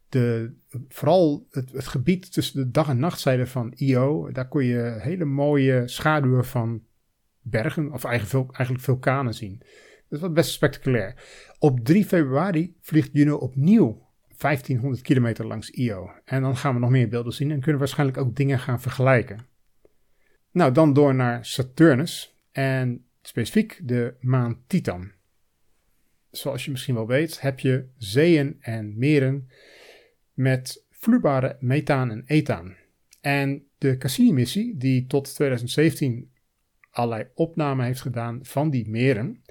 de, 0.09 0.53
vooral 0.87 1.47
het, 1.49 1.87
gebied 1.87 2.33
tussen 2.33 2.63
de 2.63 2.71
dag- 2.71 2.89
en 2.89 2.99
nachtzijde 2.99 3.47
van 3.47 3.73
Io, 3.75 4.31
daar 4.31 4.47
kon 4.47 4.63
je 4.63 4.97
hele 4.99 5.25
mooie 5.25 5.87
schaduwen 5.87 6.45
van 6.45 6.83
bergen, 7.41 7.91
of 7.91 8.03
eigenlijk, 8.03 8.51
eigenlijk 8.51 8.85
vulkanen 8.85 9.33
zien. 9.33 9.61
Dat 10.09 10.19
was 10.19 10.31
best 10.31 10.51
spectaculair. 10.51 11.15
Op 11.59 11.79
3 11.79 12.05
februari 12.05 12.75
vliegt 12.81 13.09
Juno 13.13 13.35
opnieuw 13.35 14.11
1500 14.37 15.01
kilometer 15.01 15.45
langs 15.45 15.69
Io. 15.69 16.11
En 16.25 16.41
dan 16.41 16.57
gaan 16.57 16.73
we 16.73 16.79
nog 16.79 16.89
meer 16.89 17.09
beelden 17.09 17.33
zien 17.33 17.51
en 17.51 17.55
kunnen 17.55 17.73
we 17.73 17.79
waarschijnlijk 17.79 18.17
ook 18.17 18.35
dingen 18.35 18.59
gaan 18.59 18.81
vergelijken. 18.81 19.45
Nou, 20.51 20.71
dan 20.71 20.93
door 20.93 21.15
naar 21.15 21.45
Saturnus 21.45 22.37
en 22.51 23.05
specifiek 23.21 23.79
de 23.83 24.15
maan 24.19 24.63
Titan. 24.67 25.11
Zoals 26.31 26.65
je 26.65 26.71
misschien 26.71 26.95
wel 26.95 27.07
weet, 27.07 27.41
heb 27.41 27.59
je 27.59 27.89
zeeën 27.97 28.57
en 28.59 28.97
meren 28.97 29.49
met 30.33 30.85
vloeibare 30.89 31.57
methaan 31.59 32.11
en 32.11 32.23
ethaan. 32.25 32.75
En 33.21 33.67
de 33.77 33.97
Cassini-missie, 33.97 34.77
die 34.77 35.05
tot 35.05 35.33
2017 35.35 36.31
allerlei 36.89 37.27
opnamen 37.33 37.85
heeft 37.85 38.01
gedaan 38.01 38.39
van 38.45 38.69
die 38.69 38.89
meren, 38.89 39.42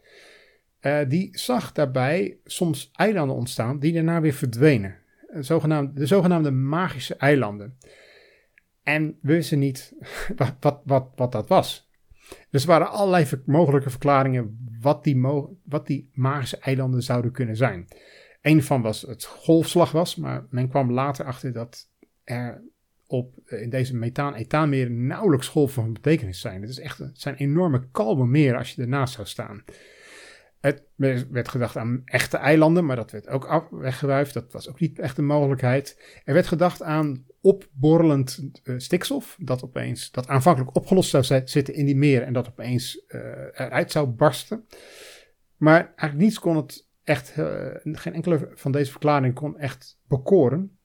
uh, 0.82 0.98
die 1.08 1.38
zag 1.38 1.72
daarbij 1.72 2.38
soms 2.44 2.90
eilanden 2.92 3.36
ontstaan 3.36 3.78
die 3.78 3.92
daarna 3.92 4.20
weer 4.20 4.32
verdwenen. 4.32 4.96
Zogenaamde, 5.40 5.92
de 5.92 6.06
zogenaamde 6.06 6.50
magische 6.50 7.16
eilanden. 7.16 7.78
En 8.82 9.18
we 9.20 9.32
wisten 9.32 9.58
niet 9.58 9.94
wat, 10.36 10.54
wat, 10.60 10.80
wat, 10.84 11.08
wat 11.16 11.32
dat 11.32 11.48
was. 11.48 11.90
Dus 12.50 12.62
er 12.62 12.68
waren 12.68 12.90
allerlei 12.90 13.26
mogelijke 13.46 13.90
verklaringen 13.90 14.58
wat 14.80 15.04
die, 15.04 15.20
wat 15.64 15.86
die 15.86 16.10
magische 16.12 16.58
eilanden 16.58 17.02
zouden 17.02 17.32
kunnen 17.32 17.56
zijn. 17.56 17.88
Een 18.40 18.62
van 18.62 18.82
was 18.82 19.02
het 19.02 19.24
golfslag 19.24 19.92
was, 19.92 20.16
maar 20.16 20.46
men 20.50 20.68
kwam 20.68 20.92
later 20.92 21.24
achter 21.24 21.52
dat 21.52 21.90
er 22.24 22.62
op, 23.06 23.34
in 23.46 23.70
deze 23.70 23.96
methaan-ethaanmeren 23.96 25.06
nauwelijks 25.06 25.48
golven 25.48 25.82
van 25.82 25.92
betekenis 25.92 26.40
zijn. 26.40 26.60
Het, 26.60 26.70
is 26.70 26.78
echt, 26.78 26.98
het 26.98 27.20
zijn 27.20 27.34
enorme 27.34 27.88
kalme 27.92 28.26
meren 28.26 28.58
als 28.58 28.74
je 28.74 28.82
ernaast 28.82 29.14
zou 29.14 29.26
staan. 29.26 29.64
Het 30.62 30.82
werd 31.30 31.48
gedacht 31.48 31.76
aan 31.76 32.02
echte 32.04 32.36
eilanden, 32.36 32.84
maar 32.84 32.96
dat 32.96 33.10
werd 33.10 33.28
ook 33.28 33.68
weggewuifd. 33.70 34.34
Dat 34.34 34.52
was 34.52 34.68
ook 34.68 34.80
niet 34.80 34.98
echt 34.98 35.18
een 35.18 35.26
mogelijkheid. 35.26 36.20
Er 36.24 36.34
werd 36.34 36.46
gedacht 36.46 36.82
aan 36.82 37.26
opborrelend 37.40 38.50
uh, 38.64 38.78
stikstof, 38.78 39.36
dat 39.40 39.64
opeens, 39.64 40.10
dat 40.10 40.28
aanvankelijk 40.28 40.76
opgelost 40.76 41.10
zou 41.10 41.42
zitten 41.44 41.74
in 41.74 41.86
die 41.86 41.96
meren 41.96 42.26
en 42.26 42.32
dat 42.32 42.48
opeens 42.48 43.04
uh, 43.08 43.20
eruit 43.52 43.90
zou 43.90 44.06
barsten. 44.06 44.66
Maar 45.56 45.80
eigenlijk 45.80 46.18
niets 46.18 46.38
kon 46.38 46.56
het 46.56 46.88
echt, 47.04 47.36
uh, 47.36 47.66
geen 47.82 48.14
enkele 48.14 48.50
van 48.54 48.72
deze 48.72 48.90
verklaringen 48.90 49.34
kon 49.34 49.58
echt 49.58 49.98
bekoren. 50.08 50.78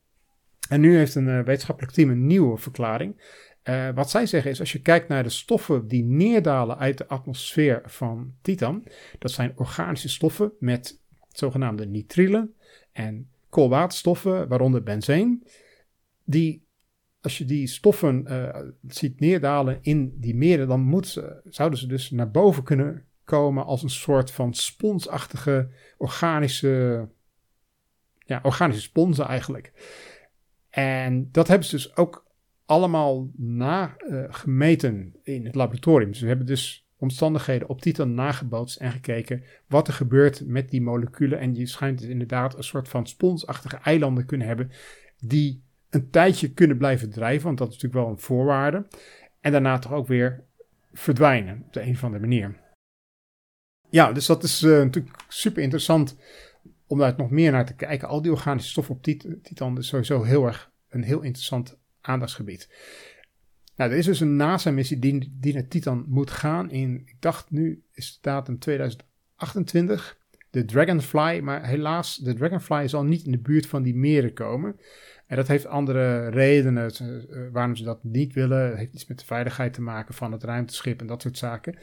En 0.69 0.81
nu 0.81 0.97
heeft 0.97 1.15
een 1.15 1.43
wetenschappelijk 1.43 1.93
team 1.93 2.09
een 2.09 2.27
nieuwe 2.27 2.57
verklaring. 2.57 3.35
Uh, 3.69 3.89
wat 3.93 4.09
zij 4.09 4.25
zeggen 4.25 4.51
is, 4.51 4.59
als 4.59 4.71
je 4.71 4.81
kijkt 4.81 5.07
naar 5.07 5.23
de 5.23 5.29
stoffen 5.29 5.87
die 5.87 6.03
neerdalen 6.03 6.77
uit 6.77 6.97
de 6.97 7.07
atmosfeer 7.07 7.81
van 7.85 8.33
Titan, 8.41 8.83
dat 9.19 9.31
zijn 9.31 9.53
organische 9.55 10.09
stoffen 10.09 10.51
met 10.59 10.99
zogenaamde 11.29 11.85
nitrielen 11.85 12.53
en 12.91 13.29
koolwaterstoffen, 13.49 14.47
waaronder 14.47 14.83
benzeen, 14.83 15.47
die 16.23 16.65
als 17.21 17.37
je 17.37 17.45
die 17.45 17.67
stoffen 17.67 18.25
uh, 18.27 18.59
ziet 18.87 19.19
neerdalen 19.19 19.79
in 19.81 20.13
die 20.19 20.35
meren, 20.35 20.67
dan 20.67 21.03
zouden 21.43 21.79
ze 21.79 21.87
dus 21.87 22.11
naar 22.11 22.31
boven 22.31 22.63
kunnen 22.63 23.05
komen 23.23 23.65
als 23.65 23.83
een 23.83 23.89
soort 23.89 24.31
van 24.31 24.53
sponsachtige 24.53 25.69
organische, 25.97 27.07
ja, 28.25 28.39
organische 28.43 28.83
sponsen 28.83 29.25
eigenlijk. 29.25 29.71
En 30.69 31.31
dat 31.31 31.47
hebben 31.47 31.67
ze 31.67 31.75
dus 31.75 31.95
ook 31.95 32.26
allemaal 32.67 33.29
nagemeten 33.35 35.13
uh, 35.23 35.35
in 35.35 35.45
het 35.45 35.55
laboratorium. 35.55 36.11
Dus 36.11 36.21
we 36.21 36.27
hebben 36.27 36.45
dus 36.45 36.87
omstandigheden 36.97 37.69
op 37.69 37.81
Titan 37.81 38.13
nagebootst 38.13 38.77
en 38.77 38.91
gekeken 38.91 39.43
wat 39.67 39.87
er 39.87 39.93
gebeurt 39.93 40.45
met 40.45 40.69
die 40.69 40.81
moleculen. 40.81 41.39
En 41.39 41.55
je 41.55 41.65
schijnt 41.65 41.99
dus 41.99 42.09
inderdaad 42.09 42.57
een 42.57 42.63
soort 42.63 42.89
van 42.89 43.07
sponsachtige 43.07 43.77
eilanden 43.77 44.25
kunnen 44.25 44.47
hebben 44.47 44.71
die 45.19 45.63
een 45.89 46.09
tijdje 46.09 46.53
kunnen 46.53 46.77
blijven 46.77 47.09
drijven, 47.09 47.45
want 47.45 47.57
dat 47.57 47.67
is 47.67 47.73
natuurlijk 47.73 48.03
wel 48.03 48.13
een 48.13 48.19
voorwaarde. 48.19 48.87
En 49.39 49.51
daarna 49.51 49.79
toch 49.79 49.91
ook 49.91 50.07
weer 50.07 50.43
verdwijnen 50.93 51.63
op 51.65 51.73
de 51.73 51.81
een 51.81 51.93
of 51.93 52.03
andere 52.03 52.21
manier. 52.21 52.59
Ja, 53.89 54.11
dus 54.11 54.25
dat 54.25 54.43
is 54.43 54.61
uh, 54.61 54.77
natuurlijk 54.77 55.15
super 55.27 55.63
interessant 55.63 56.17
om 56.87 56.97
daar 56.97 57.13
nog 57.17 57.29
meer 57.29 57.51
naar 57.51 57.65
te 57.65 57.75
kijken. 57.75 58.07
Al 58.07 58.21
die 58.21 58.31
organische 58.31 58.69
stoffen 58.69 58.95
op 58.95 59.03
Titan 59.43 59.77
is 59.77 59.87
sowieso 59.87 60.23
heel 60.23 60.45
erg 60.45 60.71
een 60.89 61.03
heel 61.03 61.21
interessant 61.21 61.79
aandachtsgebied. 62.07 62.69
Nou, 63.75 63.91
er 63.91 63.97
is 63.97 64.05
dus 64.05 64.19
een 64.19 64.35
NASA-missie 64.35 64.99
die, 64.99 65.37
die 65.39 65.53
naar 65.53 65.67
Titan 65.67 66.05
moet 66.07 66.31
gaan 66.31 66.71
in, 66.71 67.01
ik 67.05 67.15
dacht 67.19 67.51
nu 67.51 67.83
is 67.93 68.13
de 68.13 68.19
datum 68.21 68.59
2028, 68.59 70.17
de 70.49 70.65
Dragonfly. 70.65 71.39
Maar 71.39 71.65
helaas, 71.65 72.17
de 72.17 72.33
Dragonfly 72.33 72.87
zal 72.87 73.03
niet 73.03 73.23
in 73.23 73.31
de 73.31 73.39
buurt 73.39 73.67
van 73.67 73.83
die 73.83 73.95
meren 73.95 74.33
komen. 74.33 74.79
En 75.27 75.35
dat 75.35 75.47
heeft 75.47 75.65
andere 75.65 76.29
redenen 76.29 76.91
uh, 77.01 77.47
waarom 77.51 77.75
ze 77.75 77.83
dat 77.83 78.03
niet 78.03 78.33
willen. 78.33 78.69
Het 78.69 78.77
heeft 78.77 78.93
iets 78.93 79.07
met 79.07 79.19
de 79.19 79.25
veiligheid 79.25 79.73
te 79.73 79.81
maken 79.81 80.13
van 80.13 80.31
het 80.31 80.43
ruimteschip 80.43 80.99
en 80.99 81.07
dat 81.07 81.21
soort 81.21 81.37
zaken. 81.37 81.77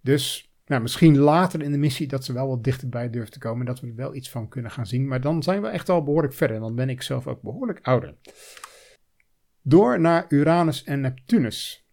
Dus 0.00 0.52
nou, 0.66 0.82
misschien 0.82 1.18
later 1.18 1.62
in 1.62 1.72
de 1.72 1.78
missie 1.78 2.08
dat 2.08 2.24
ze 2.24 2.32
wel 2.32 2.48
wat 2.48 2.64
dichterbij 2.64 3.10
durven 3.10 3.32
te 3.32 3.38
komen. 3.38 3.60
En 3.60 3.66
dat 3.66 3.80
we 3.80 3.86
er 3.86 3.94
wel 3.94 4.14
iets 4.14 4.30
van 4.30 4.48
kunnen 4.48 4.70
gaan 4.70 4.86
zien. 4.86 5.08
Maar 5.08 5.20
dan 5.20 5.42
zijn 5.42 5.62
we 5.62 5.68
echt 5.68 5.88
al 5.88 6.02
behoorlijk 6.02 6.34
verder. 6.34 6.56
En 6.56 6.62
dan 6.62 6.74
ben 6.74 6.88
ik 6.88 7.02
zelf 7.02 7.26
ook 7.26 7.42
behoorlijk 7.42 7.78
ouder. 7.82 8.14
Door 9.62 10.00
naar 10.00 10.26
Uranus 10.28 10.84
en 10.84 11.00
Neptunus. 11.00 11.88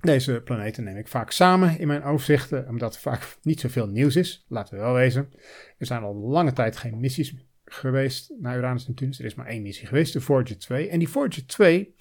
Deze 0.00 0.40
planeten 0.44 0.84
neem 0.84 0.96
ik 0.96 1.08
vaak 1.08 1.30
samen 1.30 1.78
in 1.78 1.86
mijn 1.86 2.02
overzichten, 2.02 2.68
omdat 2.68 2.94
er 2.94 3.00
vaak 3.00 3.36
niet 3.42 3.60
zoveel 3.60 3.86
nieuws 3.86 4.16
is. 4.16 4.44
Laten 4.48 4.74
we 4.74 4.80
wel 4.80 4.94
wezen. 4.94 5.32
Er 5.78 5.86
zijn 5.86 6.02
al 6.02 6.14
lange 6.14 6.52
tijd 6.52 6.76
geen 6.76 7.00
missies 7.00 7.34
geweest 7.64 8.32
naar 8.38 8.56
Uranus 8.56 8.82
en 8.82 8.88
Neptunus. 8.88 9.18
Er 9.18 9.24
is 9.24 9.34
maar 9.34 9.46
één 9.46 9.62
missie 9.62 9.86
geweest, 9.86 10.12
de 10.12 10.20
Voyager 10.20 10.58
2. 10.58 10.88
En 10.88 10.98
die 10.98 11.08
Voyager 11.08 11.46
2, 11.46 11.94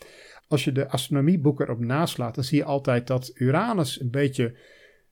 als 0.48 0.64
je 0.64 0.72
de 0.72 0.90
astronomieboeken 0.90 1.66
erop 1.66 1.80
naslaat, 1.80 2.36
dan 2.36 2.44
zie 2.44 2.58
je 2.58 2.64
altijd 2.64 3.08
dat 3.08 3.32
Uranus 3.34 4.02
een 4.02 4.12
beetje, 4.12 4.58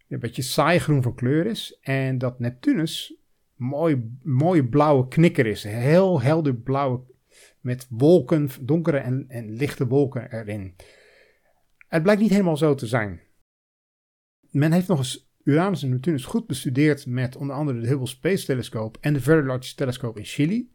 een 0.08 0.20
beetje 0.20 0.42
saai 0.42 0.80
groen 0.80 1.02
van 1.02 1.16
kleur 1.16 1.46
is. 1.46 1.78
En 1.82 2.18
dat 2.18 2.40
Neptunus 2.40 3.18
mooi, 3.56 4.18
mooie 4.24 4.66
blauwe 4.66 5.08
knikker 5.08 5.46
is. 5.46 5.64
Heel 5.64 6.22
helder 6.22 6.56
blauwe, 6.56 7.00
met 7.66 7.88
wolken, 7.90 8.50
donkere 8.62 8.98
en, 8.98 9.26
en 9.28 9.52
lichte 9.52 9.88
wolken 9.88 10.32
erin. 10.32 10.76
Het 11.88 12.04
blijkt 12.04 12.22
niet 12.22 12.32
helemaal 12.32 12.58
zo 12.58 12.76
te 12.76 12.88
zijn. 12.88 13.22
Men 14.52 14.72
heeft 14.72 14.88
nog 14.88 14.98
eens 14.98 15.30
Uranus 15.44 15.84
en 15.84 15.90
Neptunus 15.90 16.26
goed 16.26 16.48
bestudeerd 16.48 17.06
met 17.06 17.36
onder 17.36 17.56
andere 17.56 17.80
de 17.80 17.88
Hubble 17.88 18.08
Space 18.08 18.46
Telescope 18.46 19.00
en 19.02 19.14
de 19.14 19.22
Very 19.22 19.46
Large 19.46 19.76
Telescope 19.76 20.20
in 20.20 20.26
Chili. 20.26 20.72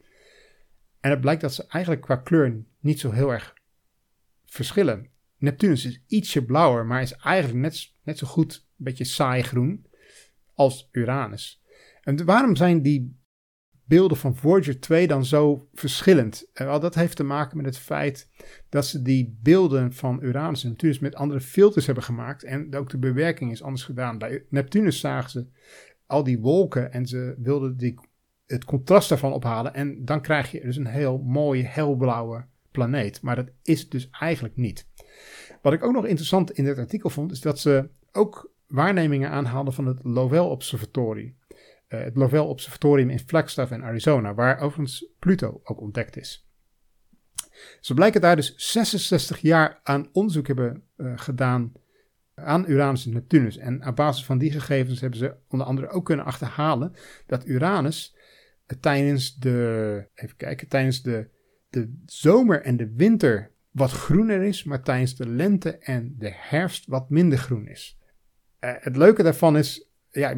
En 1.00 1.10
het 1.10 1.20
blijkt 1.20 1.40
dat 1.40 1.54
ze 1.54 1.66
eigenlijk 1.66 2.04
qua 2.04 2.16
kleur 2.16 2.64
niet 2.80 3.00
zo 3.00 3.10
heel 3.10 3.32
erg 3.32 3.54
verschillen. 4.44 5.08
Neptunus 5.36 5.84
is 5.84 6.02
ietsje 6.06 6.44
blauwer, 6.44 6.86
maar 6.86 7.02
is 7.02 7.12
eigenlijk 7.12 7.58
net, 7.58 7.92
net 8.02 8.18
zo 8.18 8.26
goed 8.26 8.54
een 8.54 8.84
beetje 8.84 9.04
saai 9.04 9.42
groen 9.42 9.86
als 10.54 10.88
Uranus. 10.92 11.62
En 12.02 12.24
waarom 12.24 12.56
zijn 12.56 12.82
die 12.82 13.19
beelden 13.90 14.16
van 14.16 14.36
Voyager 14.36 14.80
2 14.80 15.06
dan 15.06 15.24
zo 15.24 15.68
verschillend? 15.74 16.46
Dat 16.54 16.94
heeft 16.94 17.16
te 17.16 17.24
maken 17.24 17.56
met 17.56 17.66
het 17.66 17.78
feit 17.78 18.28
dat 18.68 18.86
ze 18.86 19.02
die 19.02 19.38
beelden 19.42 19.92
van 19.92 20.18
Uranus 20.22 20.62
en 20.62 20.68
Neptunus 20.68 20.98
met 20.98 21.14
andere 21.14 21.40
filters 21.40 21.86
hebben 21.86 22.04
gemaakt. 22.04 22.44
En 22.44 22.76
ook 22.76 22.90
de 22.90 22.98
bewerking 22.98 23.50
is 23.50 23.62
anders 23.62 23.84
gedaan. 23.84 24.18
Bij 24.18 24.44
Neptunus 24.48 25.00
zagen 25.00 25.30
ze 25.30 25.46
al 26.06 26.24
die 26.24 26.40
wolken 26.40 26.92
en 26.92 27.06
ze 27.06 27.34
wilden 27.38 27.76
die, 27.76 27.98
het 28.46 28.64
contrast 28.64 29.08
daarvan 29.08 29.32
ophalen. 29.32 29.74
En 29.74 30.04
dan 30.04 30.20
krijg 30.20 30.50
je 30.50 30.60
dus 30.60 30.76
een 30.76 30.86
heel 30.86 31.18
mooie, 31.18 31.64
helblauwe 31.64 32.44
planeet. 32.70 33.22
Maar 33.22 33.36
dat 33.36 33.50
is 33.62 33.88
dus 33.88 34.08
eigenlijk 34.10 34.56
niet. 34.56 34.86
Wat 35.62 35.72
ik 35.72 35.84
ook 35.84 35.92
nog 35.92 36.06
interessant 36.06 36.50
in 36.50 36.64
dit 36.64 36.78
artikel 36.78 37.10
vond, 37.10 37.32
is 37.32 37.40
dat 37.40 37.58
ze 37.58 37.88
ook 38.12 38.52
waarnemingen 38.66 39.30
aanhaalden 39.30 39.72
van 39.72 39.86
het 39.86 39.98
Lowell 40.02 40.38
Observatory. 40.38 41.34
Uh, 41.90 42.00
het 42.00 42.16
Lowell 42.16 42.40
Observatorium 42.40 43.10
in 43.10 43.18
Flagstaff 43.18 43.72
in 43.72 43.82
Arizona, 43.82 44.34
waar 44.34 44.58
overigens 44.58 45.06
Pluto 45.18 45.60
ook 45.64 45.80
ontdekt 45.80 46.16
is. 46.16 46.48
Ze 47.80 47.94
blijken 47.94 48.20
daar 48.20 48.36
dus 48.36 48.54
66 48.56 49.38
jaar 49.38 49.80
aan 49.82 50.08
onderzoek 50.12 50.46
hebben 50.46 50.82
uh, 50.96 51.12
gedaan 51.16 51.72
aan 52.34 52.70
Uranus 52.70 53.06
en 53.06 53.12
Neptunus. 53.12 53.56
En 53.56 53.86
op 53.86 53.96
basis 53.96 54.24
van 54.24 54.38
die 54.38 54.52
gegevens 54.52 55.00
hebben 55.00 55.18
ze 55.18 55.34
onder 55.48 55.66
andere 55.66 55.88
ook 55.88 56.04
kunnen 56.04 56.24
achterhalen 56.24 56.92
dat 57.26 57.46
Uranus 57.46 58.16
tijdens 58.80 59.36
de, 59.36 60.08
even 60.14 60.36
kijken, 60.36 60.68
tijdens 60.68 61.02
de, 61.02 61.28
de 61.68 62.02
zomer 62.06 62.62
en 62.62 62.76
de 62.76 62.92
winter 62.94 63.50
wat 63.70 63.90
groener 63.90 64.42
is, 64.42 64.64
maar 64.64 64.82
tijdens 64.82 65.16
de 65.16 65.28
lente 65.28 65.78
en 65.78 66.14
de 66.18 66.32
herfst 66.34 66.86
wat 66.86 67.10
minder 67.10 67.38
groen 67.38 67.66
is. 67.66 67.98
Het 68.58 68.96
leuke 68.96 69.22
daarvan 69.22 69.56
is, 69.56 69.88
ja, 70.10 70.34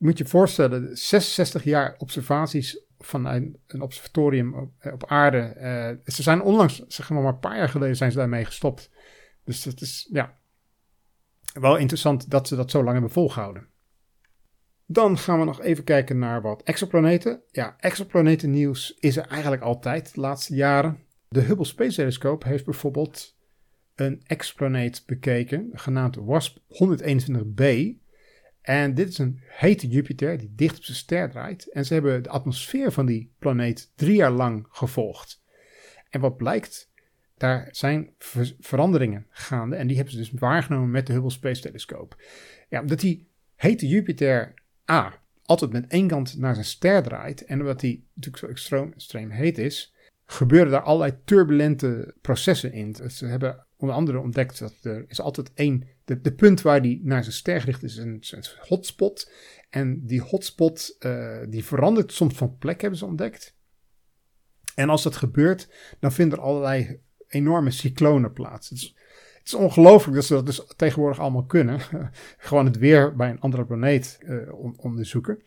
moet 0.00 0.18
je 0.18 0.26
voorstellen, 0.26 0.96
66 0.96 1.64
jaar 1.64 1.94
observaties 1.98 2.84
van 2.98 3.26
een, 3.26 3.58
een 3.66 3.80
observatorium 3.80 4.54
op, 4.54 4.72
eh, 4.78 4.92
aarde. 4.98 5.54
Uh, 5.56 6.12
ze 6.14 6.22
zijn 6.22 6.42
onlangs, 6.42 6.86
zeg 6.86 7.10
maar, 7.10 7.22
maar 7.22 7.32
een 7.32 7.38
paar 7.38 7.56
jaar 7.56 7.68
geleden 7.68 7.96
zijn 7.96 8.10
ze 8.10 8.18
daarmee 8.18 8.44
gestopt. 8.44 8.90
Dus 9.44 9.64
het 9.64 9.80
is, 9.80 10.08
ja, 10.12 10.38
wel 11.52 11.76
interessant 11.76 12.30
dat 12.30 12.48
ze 12.48 12.56
dat 12.56 12.70
zo 12.70 12.78
lang 12.82 12.92
hebben 12.92 13.10
volgehouden. 13.10 13.68
Dan 14.86 15.18
gaan 15.18 15.38
we 15.38 15.44
nog 15.44 15.60
even 15.60 15.84
kijken 15.84 16.18
naar 16.18 16.42
wat 16.42 16.62
exoplaneten. 16.62 17.42
Ja, 17.50 17.76
exoplaneten 17.78 18.50
nieuws 18.50 18.94
is 18.98 19.16
er 19.16 19.26
eigenlijk 19.26 19.62
altijd 19.62 20.14
de 20.14 20.20
laatste 20.20 20.54
jaren. 20.54 20.98
De 21.28 21.40
Hubble 21.40 21.64
Space 21.64 21.96
Telescope 21.96 22.48
heeft 22.48 22.64
bijvoorbeeld 22.64 23.36
een 23.94 24.22
exoplaneet 24.26 25.02
bekeken, 25.06 25.70
genaamd 25.72 26.16
WASP 26.16 26.58
121b. 26.58 27.64
En 28.62 28.94
dit 28.94 29.08
is 29.08 29.18
een 29.18 29.40
hete 29.46 29.88
Jupiter 29.88 30.38
die 30.38 30.52
dicht 30.54 30.76
op 30.76 30.84
zijn 30.84 30.96
ster 30.96 31.30
draait. 31.30 31.72
En 31.72 31.84
ze 31.84 31.92
hebben 31.92 32.22
de 32.22 32.28
atmosfeer 32.28 32.92
van 32.92 33.06
die 33.06 33.32
planeet 33.38 33.90
drie 33.94 34.16
jaar 34.16 34.30
lang 34.30 34.66
gevolgd. 34.70 35.42
En 36.10 36.20
wat 36.20 36.36
blijkt, 36.36 36.90
daar 37.36 37.68
zijn 37.70 38.14
veranderingen 38.60 39.26
gaande. 39.30 39.76
En 39.76 39.86
die 39.86 39.96
hebben 39.96 40.14
ze 40.14 40.20
dus 40.20 40.30
waargenomen 40.30 40.90
met 40.90 41.06
de 41.06 41.12
Hubble 41.12 41.30
Space 41.30 41.60
Telescope. 41.60 42.16
Ja, 42.68 42.80
omdat 42.80 43.00
die 43.00 43.28
hete 43.56 43.88
Jupiter 43.88 44.54
A 44.90 45.20
altijd 45.44 45.72
met 45.72 45.86
één 45.86 46.08
kant 46.08 46.38
naar 46.38 46.54
zijn 46.54 46.66
ster 46.66 47.02
draait. 47.02 47.44
En 47.44 47.60
omdat 47.60 47.80
die 47.80 48.06
natuurlijk 48.14 48.42
zo 48.44 48.50
extreem, 48.50 48.92
extreem 48.92 49.30
heet 49.30 49.58
is, 49.58 49.94
gebeuren 50.26 50.70
daar 50.70 50.82
allerlei 50.82 51.18
turbulente 51.24 52.14
processen 52.20 52.72
in. 52.72 52.94
Ze 53.10 53.26
hebben 53.26 53.66
onder 53.80 53.96
andere 53.96 54.18
ontdekt 54.18 54.58
dat 54.58 54.74
er 54.82 55.04
is 55.08 55.20
altijd 55.20 55.50
één, 55.54 55.88
de, 56.04 56.32
punt 56.32 56.62
waar 56.62 56.82
die 56.82 57.00
naar 57.02 57.22
zijn 57.22 57.34
ster 57.34 57.60
gericht 57.60 57.82
is, 57.82 57.96
een, 57.96 58.22
een 58.30 58.44
hotspot. 58.58 59.32
En 59.70 60.06
die 60.06 60.20
hotspot 60.20 60.96
uh, 61.00 61.38
die 61.48 61.64
verandert 61.64 62.12
soms 62.12 62.34
van 62.34 62.58
plek, 62.58 62.80
hebben 62.80 62.98
ze 62.98 63.06
ontdekt. 63.06 63.54
En 64.74 64.88
als 64.88 65.02
dat 65.02 65.16
gebeurt, 65.16 65.68
dan 65.98 66.12
vinden 66.12 66.38
er 66.38 66.44
allerlei 66.44 67.00
enorme 67.28 67.70
cyclonen 67.70 68.32
plaats. 68.32 68.68
Het 68.68 68.78
is, 68.78 68.96
het 69.38 69.46
is 69.46 69.54
ongelooflijk 69.54 70.16
dat 70.16 70.24
ze 70.24 70.34
dat 70.34 70.46
dus 70.46 70.64
tegenwoordig 70.76 71.18
allemaal 71.18 71.44
kunnen. 71.44 71.80
Gewoon 72.38 72.64
het 72.64 72.78
weer 72.78 73.16
bij 73.16 73.30
een 73.30 73.40
andere 73.40 73.64
planeet 73.64 74.18
uh, 74.22 74.52
onderzoeken. 74.76 75.42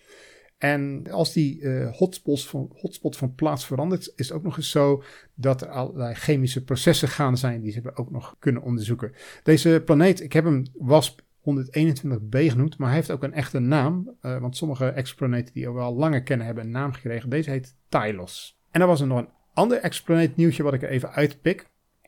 En 0.64 1.12
als 1.12 1.34
die 1.34 1.68
hotspots 1.88 2.48
van, 2.48 2.72
hotspot 2.76 3.18
van 3.18 3.36
plaats 3.36 3.66
verandert, 3.66 4.14
is 4.16 4.28
het 4.28 4.38
ook 4.38 4.44
nog 4.44 4.58
eens 4.58 4.70
zo 4.70 5.04
dat 5.36 5.62
er 5.62 5.68
allerlei 5.68 6.14
chemische 6.14 6.64
processen 6.64 7.08
gaan 7.08 7.38
zijn 7.38 7.62
die 7.62 7.72
ze 7.72 7.80
hebben 7.82 7.98
ook 7.98 8.12
nog 8.12 8.36
kunnen 8.40 8.62
onderzoeken. 8.62 9.14
Deze 9.44 9.82
planeet, 9.86 10.22
ik 10.22 10.34
heb 10.34 10.44
hem 10.44 10.64
WASP 10.74 11.22
121b 11.22 12.30
genoemd, 12.30 12.78
maar 12.78 12.88
hij 12.88 12.98
heeft 12.98 13.12
ook 13.12 13.24
een 13.24 13.34
echte 13.34 13.60
naam. 13.60 14.16
Uh, 14.22 14.40
want 14.40 14.58
sommige 14.58 14.86
exoplaneten 14.86 15.54
die 15.54 15.72
we 15.72 15.80
al 15.80 15.96
langer 15.96 16.24
kennen 16.24 16.46
hebben 16.46 16.64
een 16.64 16.72
naam 16.72 16.94
gekregen. 16.94 17.30
Deze 17.30 17.50
heet 17.50 17.76
Tylos. 17.90 18.60
En 18.72 18.80
dan 18.80 18.90
was 18.90 19.02
er 19.02 19.08
nog 19.08 19.20
een 19.20 19.30
ander 19.54 19.78
exoplaneet 19.78 20.36
nieuwtje 20.36 20.64
wat 20.64 20.74
ik 20.74 20.82
er 20.82 20.90
even 20.90 21.12
uitpik. 21.12 21.68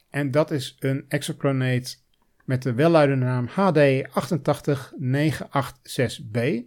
En 0.10 0.32
dat 0.32 0.52
is 0.52 0.76
een 0.80 1.06
exoplaneet 1.08 2.04
met 2.46 2.62
de 2.62 2.74
welluidende 2.74 3.26
naam 3.26 3.48
HD 3.48 4.08
88986b. 4.08 6.65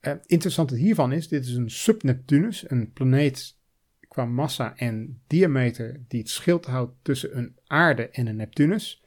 Uh, 0.00 0.12
interessante 0.26 0.76
hiervan 0.76 1.12
is, 1.12 1.28
dit 1.28 1.44
is 1.44 1.54
een 1.54 1.70
subneptunus, 1.70 2.70
een 2.70 2.92
planeet 2.92 3.56
qua 4.08 4.24
massa 4.24 4.76
en 4.76 5.22
diameter 5.26 6.04
die 6.08 6.20
het 6.20 6.28
schild 6.28 6.66
houdt 6.66 6.92
tussen 7.02 7.36
een 7.36 7.56
aarde 7.66 8.08
en 8.08 8.26
een 8.26 8.36
Neptunus. 8.36 9.02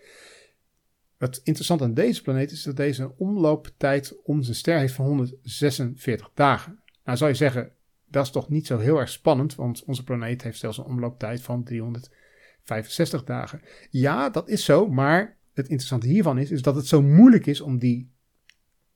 Wat 1.17 1.41
interessant 1.43 1.82
aan 1.82 1.93
deze 1.93 2.21
planeet 2.21 2.52
is 2.52 2.63
dat 2.63 2.78
deze 2.78 3.04
een 3.04 3.13
omlooptijd 3.17 4.15
om 4.23 4.43
zijn 4.43 4.56
ster 4.56 4.78
heeft 4.78 4.93
van 4.93 5.06
146 5.06 6.32
dagen. 6.34 6.80
Nou 7.04 7.17
zou 7.17 7.30
je 7.30 7.36
zeggen, 7.36 7.71
dat 8.08 8.25
is 8.25 8.32
toch 8.32 8.49
niet 8.49 8.67
zo 8.67 8.78
heel 8.78 8.99
erg 8.99 9.10
spannend, 9.10 9.56
want 9.56 9.84
onze 9.84 10.04
planeet 10.04 10.41
heeft 10.41 10.60
zelfs 10.60 10.78
een 10.78 10.84
omlooptijd 10.84 11.41
van 11.41 11.63
365 11.63 13.23
dagen. 13.23 13.62
Ja, 13.89 14.30
dat 14.30 14.49
is 14.49 14.65
zo, 14.65 14.88
maar 14.88 15.38
het 15.54 15.67
interessante 15.67 16.08
hiervan 16.08 16.38
is, 16.38 16.52
is 16.52 16.62
dat 16.62 16.75
het 16.75 16.88
zo 16.88 17.02
moeilijk 17.02 17.45
is 17.45 17.62
om 17.62 17.78
die 17.78 18.12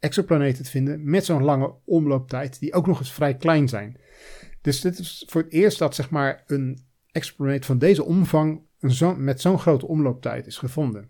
exoplaneten 0.03 0.63
te 0.63 0.69
vinden 0.69 1.09
met 1.09 1.25
zo'n 1.25 1.43
lange 1.43 1.75
omlooptijd, 1.85 2.59
die 2.59 2.73
ook 2.73 2.87
nog 2.87 2.99
eens 2.99 3.13
vrij 3.13 3.37
klein 3.37 3.67
zijn. 3.67 3.97
Dus 4.61 4.81
dit 4.81 4.99
is 4.99 5.23
voor 5.27 5.41
het 5.41 5.51
eerst 5.51 5.79
dat 5.79 5.95
zeg 5.95 6.09
maar, 6.09 6.43
een 6.47 6.85
exoplaneet 7.11 7.65
van 7.65 7.77
deze 7.77 8.03
omvang 8.03 8.61
zo 8.79 9.15
met 9.15 9.41
zo'n 9.41 9.59
grote 9.59 9.87
omlooptijd 9.87 10.47
is 10.47 10.57
gevonden. 10.57 11.09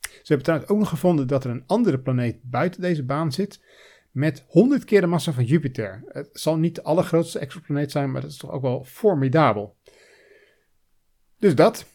Ze 0.00 0.32
hebben 0.32 0.42
trouwens 0.42 0.70
ook 0.70 0.78
nog 0.78 0.88
gevonden 0.88 1.26
dat 1.26 1.44
er 1.44 1.50
een 1.50 1.66
andere 1.66 2.00
planeet 2.00 2.38
buiten 2.42 2.80
deze 2.80 3.04
baan 3.04 3.32
zit 3.32 3.64
met 4.10 4.44
100 4.48 4.84
keer 4.84 5.00
de 5.00 5.06
massa 5.06 5.32
van 5.32 5.44
Jupiter. 5.44 6.02
Het 6.06 6.28
zal 6.32 6.56
niet 6.56 6.74
de 6.74 6.82
allergrootste 6.82 7.38
exoplaneet 7.38 7.90
zijn, 7.90 8.10
maar 8.10 8.20
dat 8.20 8.30
is 8.30 8.36
toch 8.36 8.50
ook 8.50 8.62
wel 8.62 8.84
formidabel. 8.84 9.76
Dus 11.38 11.54
dat. 11.54 11.86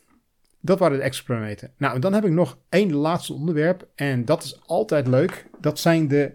Dat 0.60 0.80
waren 0.80 0.98
de 0.98 1.04
exoplaneten. 1.04 1.74
Nou, 1.78 2.00
dan 2.00 2.13
heb 2.13 2.26
ik 2.26 2.32
nog 2.32 2.58
één 2.70 2.93
laatste 2.93 3.34
onderwerp. 3.34 3.88
En 3.96 4.26
dat 4.26 4.43
is 4.43 4.62
altijd 4.65 5.08
leuk. 5.08 5.46
Dat 5.60 5.80
zijn 5.80 6.08
de 6.08 6.34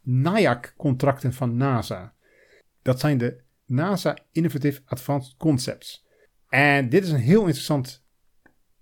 NIAC-contracten 0.00 1.32
van 1.32 1.56
NASA. 1.56 2.14
Dat 2.82 3.00
zijn 3.00 3.18
de 3.18 3.40
NASA 3.64 4.16
Innovative 4.32 4.80
Advanced 4.84 5.36
Concepts. 5.36 6.06
En 6.48 6.88
dit 6.88 7.04
is 7.04 7.10
een 7.10 7.18
heel 7.18 7.40
interessant 7.40 8.04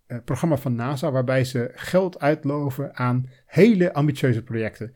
uh, 0.07 0.19
programma 0.25 0.57
van 0.57 0.75
NASA 0.75 1.11
waarbij 1.11 1.45
ze 1.45 1.71
geld 1.75 2.21
uitloven 2.21 2.97
aan 2.97 3.31
hele 3.47 3.93
ambitieuze 3.93 4.43
projecten. 4.43 4.95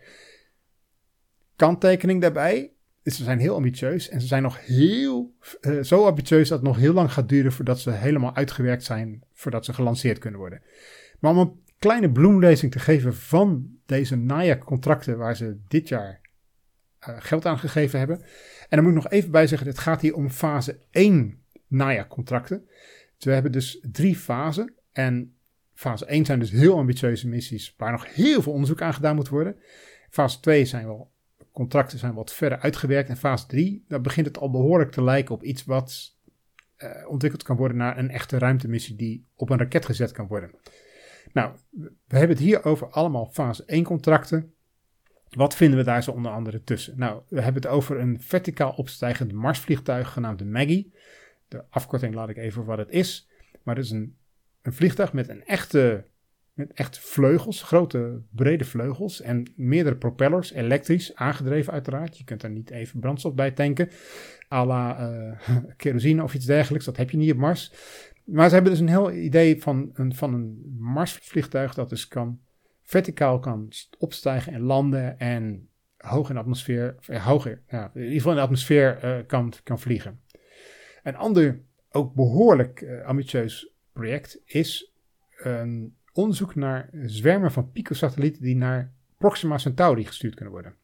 Kanttekening 1.56 2.20
daarbij, 2.20 2.73
ze 3.12 3.24
zijn 3.24 3.38
heel 3.38 3.54
ambitieus 3.54 4.08
en 4.08 4.20
ze 4.20 4.26
zijn 4.26 4.42
nog 4.42 4.66
heel, 4.66 5.34
uh, 5.60 5.82
zo 5.82 6.06
ambitieus 6.06 6.48
dat 6.48 6.58
het 6.58 6.68
nog 6.68 6.76
heel 6.76 6.92
lang 6.92 7.12
gaat 7.12 7.28
duren 7.28 7.52
voordat 7.52 7.80
ze 7.80 7.90
helemaal 7.90 8.34
uitgewerkt 8.34 8.84
zijn, 8.84 9.22
voordat 9.32 9.64
ze 9.64 9.72
gelanceerd 9.72 10.18
kunnen 10.18 10.40
worden. 10.40 10.62
Maar 11.20 11.30
om 11.30 11.38
een 11.38 11.62
kleine 11.78 12.10
bloemlezing 12.10 12.72
te 12.72 12.78
geven 12.78 13.14
van 13.14 13.66
deze 13.86 14.16
NAIA-contracten 14.16 15.18
waar 15.18 15.36
ze 15.36 15.58
dit 15.68 15.88
jaar 15.88 16.20
uh, 17.08 17.16
geld 17.18 17.46
aan 17.46 17.58
gegeven 17.58 17.98
hebben. 17.98 18.20
En 18.68 18.76
dan 18.76 18.82
moet 18.82 18.96
ik 18.96 19.02
nog 19.02 19.12
even 19.12 19.30
bij 19.30 19.46
zeggen, 19.46 19.66
het 19.68 19.78
gaat 19.78 20.00
hier 20.00 20.14
om 20.14 20.30
fase 20.30 20.78
1 20.90 21.42
NAIA-contracten. 21.66 22.68
Dus 23.16 23.24
we 23.24 23.30
hebben 23.30 23.52
dus 23.52 23.78
drie 23.90 24.16
fasen. 24.16 24.74
En 24.92 25.36
fase 25.74 26.06
1 26.06 26.24
zijn 26.24 26.38
dus 26.38 26.50
heel 26.50 26.78
ambitieuze 26.78 27.28
missies 27.28 27.74
waar 27.76 27.92
nog 27.92 28.14
heel 28.14 28.42
veel 28.42 28.52
onderzoek 28.52 28.82
aan 28.82 28.94
gedaan 28.94 29.14
moet 29.14 29.28
worden. 29.28 29.56
Fase 30.10 30.40
2 30.40 30.64
zijn 30.64 30.86
wel 30.86 31.12
contracten 31.54 31.98
zijn 31.98 32.14
wat 32.14 32.32
verder 32.32 32.58
uitgewerkt. 32.58 33.08
En 33.08 33.16
fase 33.16 33.46
3, 33.46 33.84
daar 33.88 34.00
begint 34.00 34.26
het 34.26 34.38
al 34.38 34.50
behoorlijk 34.50 34.90
te 34.90 35.02
lijken 35.02 35.34
op 35.34 35.42
iets 35.42 35.64
wat 35.64 36.16
uh, 36.78 37.08
ontwikkeld 37.08 37.42
kan 37.42 37.56
worden 37.56 37.76
naar 37.76 37.98
een 37.98 38.10
echte 38.10 38.38
ruimtemissie 38.38 38.96
die 38.96 39.26
op 39.36 39.50
een 39.50 39.58
raket 39.58 39.84
gezet 39.84 40.12
kan 40.12 40.26
worden. 40.26 40.50
Nou, 41.32 41.54
we 42.06 42.18
hebben 42.18 42.36
het 42.36 42.46
hier 42.46 42.64
over 42.64 42.90
allemaal 42.90 43.26
fase 43.26 43.64
1 43.64 43.84
contracten. 43.84 44.54
Wat 45.28 45.56
vinden 45.56 45.78
we 45.78 45.84
daar 45.84 46.02
zo 46.02 46.10
onder 46.10 46.32
andere 46.32 46.62
tussen? 46.62 46.98
Nou, 46.98 47.22
we 47.28 47.40
hebben 47.40 47.62
het 47.62 47.70
over 47.70 47.98
een 47.98 48.20
verticaal 48.20 48.72
opstijgend 48.72 49.32
Marsvliegtuig 49.32 50.12
genaamd 50.12 50.38
de 50.38 50.44
Maggie. 50.44 50.94
De 51.48 51.64
afkorting 51.70 52.14
laat 52.14 52.28
ik 52.28 52.36
even 52.36 52.64
wat 52.64 52.78
het 52.78 52.90
is. 52.90 53.28
Maar 53.62 53.76
het 53.76 53.84
is 53.84 53.90
een, 53.90 54.16
een 54.62 54.72
vliegtuig 54.72 55.12
met 55.12 55.28
een 55.28 55.44
echte, 55.44 56.04
met 56.54 56.72
echt 56.72 56.98
vleugels, 56.98 57.62
grote 57.62 58.20
brede 58.30 58.64
vleugels 58.64 59.20
en 59.20 59.52
meerdere 59.56 59.96
propellers, 59.96 60.52
elektrisch 60.52 61.14
aangedreven 61.14 61.72
uiteraard. 61.72 62.18
Je 62.18 62.24
kunt 62.24 62.42
er 62.42 62.50
niet 62.50 62.70
even 62.70 63.00
brandstof 63.00 63.34
bij 63.34 63.50
tanken, 63.50 63.88
à 64.52 64.66
la 64.66 65.10
uh, 65.10 65.56
kerosine 65.76 66.22
of 66.22 66.34
iets 66.34 66.46
dergelijks. 66.46 66.84
Dat 66.84 66.96
heb 66.96 67.10
je 67.10 67.16
niet 67.16 67.32
op 67.32 67.38
Mars. 67.38 67.72
Maar 68.24 68.48
ze 68.48 68.54
hebben 68.54 68.72
dus 68.72 68.80
een 68.80 68.88
heel 68.88 69.12
idee 69.12 69.62
van 69.62 69.90
een, 69.94 70.14
van 70.14 70.34
een 70.34 70.74
Marsvliegtuig 70.78 71.74
dat 71.74 71.88
dus 71.88 72.08
kan 72.08 72.40
verticaal 72.82 73.38
kan 73.38 73.72
opstijgen 73.98 74.52
en 74.52 74.60
landen 74.60 75.18
en 75.18 75.68
hoog 75.96 76.28
in 76.28 76.34
de 76.34 76.40
atmosfeer, 76.40 76.96
eh, 77.06 77.26
hoger, 77.26 77.62
in 77.68 77.90
ieder 77.94 78.12
geval 78.12 78.30
in 78.30 78.36
de 78.36 78.42
atmosfeer 78.42 79.04
uh, 79.04 79.26
kan, 79.26 79.52
kan 79.62 79.80
vliegen. 79.80 80.20
Een 81.02 81.16
ander, 81.16 81.60
ook 81.90 82.14
behoorlijk 82.14 83.02
ambitieus 83.04 83.72
project 83.92 84.40
is 84.44 84.92
een 85.36 85.96
onderzoek 86.14 86.54
naar 86.54 86.88
zwermen 86.92 87.52
van 87.52 87.72
picosatellieten 87.72 88.42
die 88.42 88.56
naar 88.56 88.92
Proxima 89.18 89.58
Centauri 89.58 90.04
gestuurd 90.04 90.34
kunnen 90.34 90.52
worden. 90.52 90.74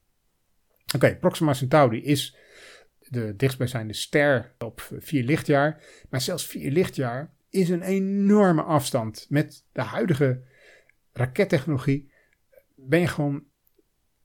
Oké, 0.94 1.16
Proxima 1.16 1.54
Centauri 1.54 2.04
is 2.04 2.36
de 3.08 3.36
dichtstbijzijnde 3.36 3.92
ster 3.92 4.54
op 4.58 4.88
vier 4.98 5.24
lichtjaar. 5.24 5.82
Maar 6.08 6.20
zelfs 6.20 6.46
vier 6.46 6.70
lichtjaar 6.70 7.34
is 7.50 7.68
een 7.68 7.82
enorme 7.82 8.62
afstand. 8.62 9.26
Met 9.28 9.64
de 9.72 9.82
huidige 9.82 10.42
rakettechnologie 11.12 12.12
ben 12.74 13.00
je 13.00 13.06
gewoon 13.06 13.44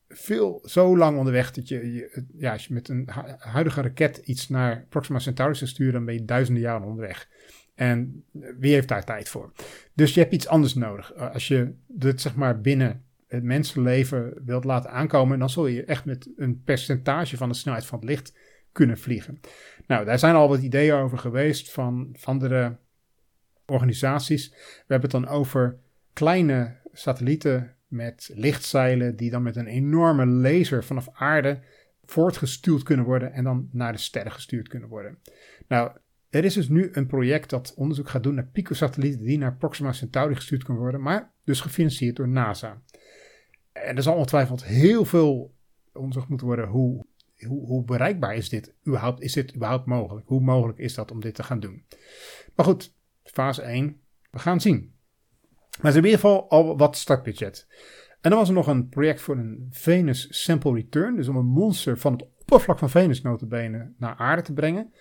veel 0.08 0.62
zo 0.63 0.98
lang 0.98 1.18
onderweg 1.18 1.52
dat 1.52 1.68
je, 1.68 2.26
ja, 2.38 2.52
als 2.52 2.68
je 2.68 2.74
met 2.74 2.89
een 2.89 3.10
huidige 3.38 3.82
raket 3.82 4.18
iets 4.18 4.50
naar 4.50 4.86
Proxima 4.89 5.20
Centauri 5.20 5.56
zou 5.56 5.70
sturen, 5.70 5.94
dan 5.94 6.06
ben 6.06 6.13
je 6.13 6.26
duizenden 6.26 6.63
jaren 6.63 6.88
onderweg. 6.88 7.30
En 7.75 8.23
wie 8.57 8.73
heeft 8.73 8.88
daar 8.88 9.05
tijd 9.05 9.29
voor? 9.29 9.51
Dus 9.93 10.13
je 10.13 10.19
hebt 10.19 10.33
iets 10.33 10.47
anders 10.47 10.73
nodig. 10.73 11.13
Eh, 11.13 11.33
als 11.33 11.47
je 11.47 11.73
dit 11.88 12.21
zeg 12.21 12.35
maar 12.35 12.61
binnen 12.61 13.03
het 13.27 13.43
mensenleven 13.43 14.33
wilt 14.45 14.63
laten 14.63 14.91
aankomen, 14.91 15.39
dan 15.39 15.49
zul 15.49 15.67
je 15.67 15.83
echt 15.83 16.05
met 16.05 16.29
een 16.38 16.63
percentage 16.63 17.38
van 17.38 17.49
de 17.49 17.55
snelheid 17.55 17.85
van 17.85 17.99
het 17.99 18.07
licht 18.07 18.38
kunnen 18.71 18.97
vliegen. 18.97 19.39
Nou, 19.88 20.05
daar 20.05 20.19
zijn 20.19 20.35
al 20.35 20.47
wat 20.47 20.61
ideeën 20.61 20.93
over 20.93 21.17
geweest 21.17 21.71
van 21.71 22.15
andere 22.23 22.77
organisaties. 23.65 24.49
We 24.49 24.93
hebben 24.93 25.09
het 25.11 25.21
dan 25.21 25.27
over 25.27 25.77
kleine 26.13 26.75
satellieten 26.91 27.75
met 27.88 28.31
lichtzeilen 28.33 29.15
die 29.15 29.29
dan 29.29 29.43
met 29.43 29.55
een 29.55 29.67
enorme 29.67 30.25
laser 30.25 30.83
vanaf 30.83 31.09
aarde 31.13 31.59
voortgestuurd 32.03 32.83
kunnen 32.83 33.05
worden 33.05 33.33
en 33.33 33.43
dan 33.43 33.69
naar 33.71 33.91
de 33.91 33.97
sterren 33.97 34.31
gestuurd 34.31 34.67
kunnen 34.67 34.89
worden. 34.89 35.17
Nou, 35.67 35.91
er 36.36 36.45
is 36.45 36.54
dus 36.54 36.69
nu 36.69 36.89
een 36.91 37.08
project 37.08 37.50
dat 37.50 37.74
onderzoek 37.76 38.10
gaat 38.10 38.24
doen 38.24 38.36
naar 38.36 38.48
picosatellieten 38.48 39.26
die 39.26 39.38
naar 39.38 39.56
Proxima 39.56 39.91
Centauri 39.91 40.36
gestuurd 40.36 40.63
kunnen 40.63 40.82
worden, 40.82 41.02
maar 41.02 41.32
dus 41.43 41.62
gefinancierd 41.62 42.15
door 42.15 42.28
NASA. 42.28 42.82
En 43.71 43.95
er 43.95 44.04
zal 44.04 44.15
ongetwijfeld 44.15 44.65
heel 44.65 45.06
veel 45.06 45.54
onderzoek 45.93 46.28
moeten 46.28 46.48
worden 46.48 46.67
hoe, 46.67 47.06
hoe, 47.48 47.65
hoe 47.65 47.84
bereikbaar 47.84 48.36
is 48.36 48.50
dit 48.50 48.74
überhaupt, 48.88 49.21
is 49.21 49.34
dit 49.34 49.56
überhaupt 49.56 49.86
mogelijk? 49.86 50.28
Hoe 50.28 50.41
mogelijk 50.41 50.80
is 50.80 50.93
dat 50.93 51.12
om 51.12 51.21
dit 51.21 51.36
te 51.36 51.43
gaan 51.43 51.60
doen? 51.60 51.86
Maar 52.56 52.65
goed, 52.65 52.93
fase 53.24 53.62
1, 53.62 54.00
we 54.32 54.39
gaan 54.39 54.62
zien. 54.62 54.93
Maar 55.82 55.91
ze 55.91 56.00
hebben 56.00 56.12
in 56.12 56.17
ieder 56.17 56.19
geval 56.19 56.50
al 56.50 56.78
wat 56.78 56.98
startbudget. 56.98 57.67
En 58.21 58.30
dan 58.30 58.39
was 58.39 58.48
er 58.50 58.56
nog 58.56 58.67
een 58.67 58.89
project 58.89 59.21
voor 59.21 59.38
een 59.38 59.67
Venus 59.69 60.43
Sample 60.43 60.74
Return. 60.74 61.15
Dus 61.15 61.28
om 61.28 61.36
een 61.36 61.45
monster 61.45 61.98
van 61.98 62.12
het 62.12 62.28
oppervlak 62.39 62.80
van 62.80 62.89
Venus 62.89 63.21
notabene 63.21 63.93
naar 63.98 64.15
aarde 64.15 64.41
te 64.41 64.54
brengen. 64.54 64.93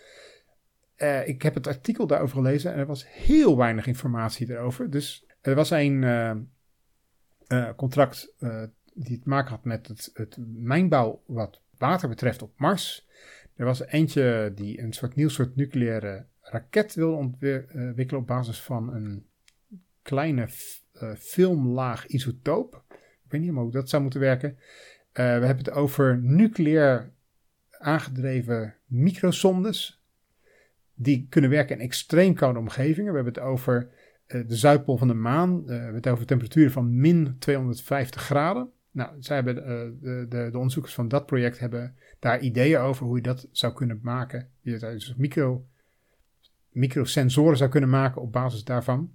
Uh, 0.96 1.28
ik 1.28 1.42
heb 1.42 1.54
het 1.54 1.66
artikel 1.66 2.06
daarover 2.06 2.36
gelezen 2.36 2.72
en 2.72 2.78
er 2.78 2.86
was 2.86 3.08
heel 3.08 3.56
weinig 3.56 3.86
informatie 3.86 4.50
erover. 4.50 4.90
Dus 4.90 5.26
er 5.40 5.54
was 5.54 5.70
een 5.70 6.02
uh, 6.02 6.34
uh, 7.48 7.70
contract 7.76 8.34
die 8.94 9.18
te 9.18 9.28
maken 9.28 9.50
had 9.50 9.64
met 9.64 9.88
het, 9.88 10.10
het, 10.14 10.36
mijnbouw 10.46 11.22
wat 11.26 11.60
water 11.78 12.08
betreft 12.08 12.42
op 12.42 12.58
Mars. 12.58 13.08
Er 13.56 13.64
was 13.64 13.86
eentje 13.86 14.52
die 14.54 14.80
een 14.80 14.92
soort 14.92 15.14
nieuw 15.14 15.28
soort 15.28 15.56
nucleaire 15.56 16.26
raket 16.40 16.94
wilde 16.94 17.16
ontwikkelen 17.16 18.20
op 18.20 18.26
basis 18.26 18.60
van 18.60 18.94
een 18.94 19.26
kleine 20.02 20.48
filmlaag 21.18 22.06
isotoop. 22.06 22.84
Ik 23.24 23.30
weet 23.30 23.40
niet 23.40 23.50
hoe 23.50 23.70
dat 23.70 23.88
zou 23.88 24.02
moeten 24.02 24.20
werken. 24.20 24.58
We 25.12 25.22
hebben 25.22 25.56
het 25.56 25.70
over 25.70 26.18
nucleair 26.22 27.12
aangedreven 27.70 28.74
microsondes. 28.86 30.03
Die 30.94 31.26
kunnen 31.28 31.50
werken 31.50 31.76
in 31.76 31.82
extreem 31.82 32.34
koude 32.34 32.58
omgevingen. 32.58 33.10
We 33.10 33.16
hebben 33.16 33.34
het 33.34 33.42
over 33.42 33.88
uh, 34.28 34.48
de 34.48 34.56
Zuidpool 34.56 34.96
van 34.96 35.08
de 35.08 35.14
maan. 35.14 35.64
we 35.64 35.72
hebben 35.72 35.94
het 35.94 36.08
over 36.08 36.26
temperaturen 36.26 36.72
van 36.72 37.00
min 37.00 37.36
250 37.38 38.22
graden. 38.22 38.70
Nou, 38.90 39.10
zij 39.18 39.36
hebben, 39.36 39.54
de, 39.54 40.26
de, 40.28 40.48
de, 40.50 40.56
onderzoekers 40.56 40.94
van 40.94 41.08
dat 41.08 41.26
project 41.26 41.58
hebben 41.58 41.94
daar 42.18 42.40
ideeën 42.40 42.78
over 42.78 43.06
hoe 43.06 43.16
je 43.16 43.22
dat 43.22 43.48
zou 43.50 43.72
kunnen 43.72 44.00
maken. 44.02 44.48
Je 44.60 44.78
dus 44.78 45.14
micro, 45.16 45.66
microsensoren 46.68 47.56
zou 47.56 47.70
kunnen 47.70 47.90
maken 47.90 48.22
op 48.22 48.32
basis 48.32 48.64
daarvan 48.64 49.14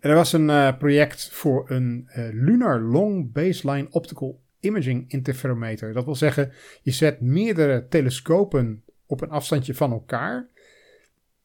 er 0.00 0.14
was 0.14 0.32
een 0.32 0.76
project 0.78 1.28
voor 1.32 1.70
een 1.70 2.08
Lunar 2.32 2.80
Long 2.80 3.32
Baseline 3.32 3.86
Optical 3.90 4.40
Imaging 4.60 5.04
Interferometer. 5.08 5.92
Dat 5.92 6.04
wil 6.04 6.14
zeggen, 6.14 6.52
je 6.82 6.90
zet 6.90 7.20
meerdere 7.20 7.86
telescopen 7.88 8.82
op 9.10 9.20
een 9.20 9.30
afstandje 9.30 9.74
van 9.74 9.92
elkaar. 9.92 10.48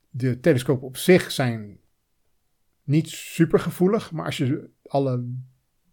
De 0.10 0.40
telescopen 0.40 0.88
op 0.88 0.98
zich 0.98 1.32
zijn 1.32 1.80
niet 2.84 3.10
super 3.10 3.60
gevoelig, 3.60 4.12
maar 4.12 4.26
als 4.26 4.38
je 4.38 4.70
alle 4.86 5.26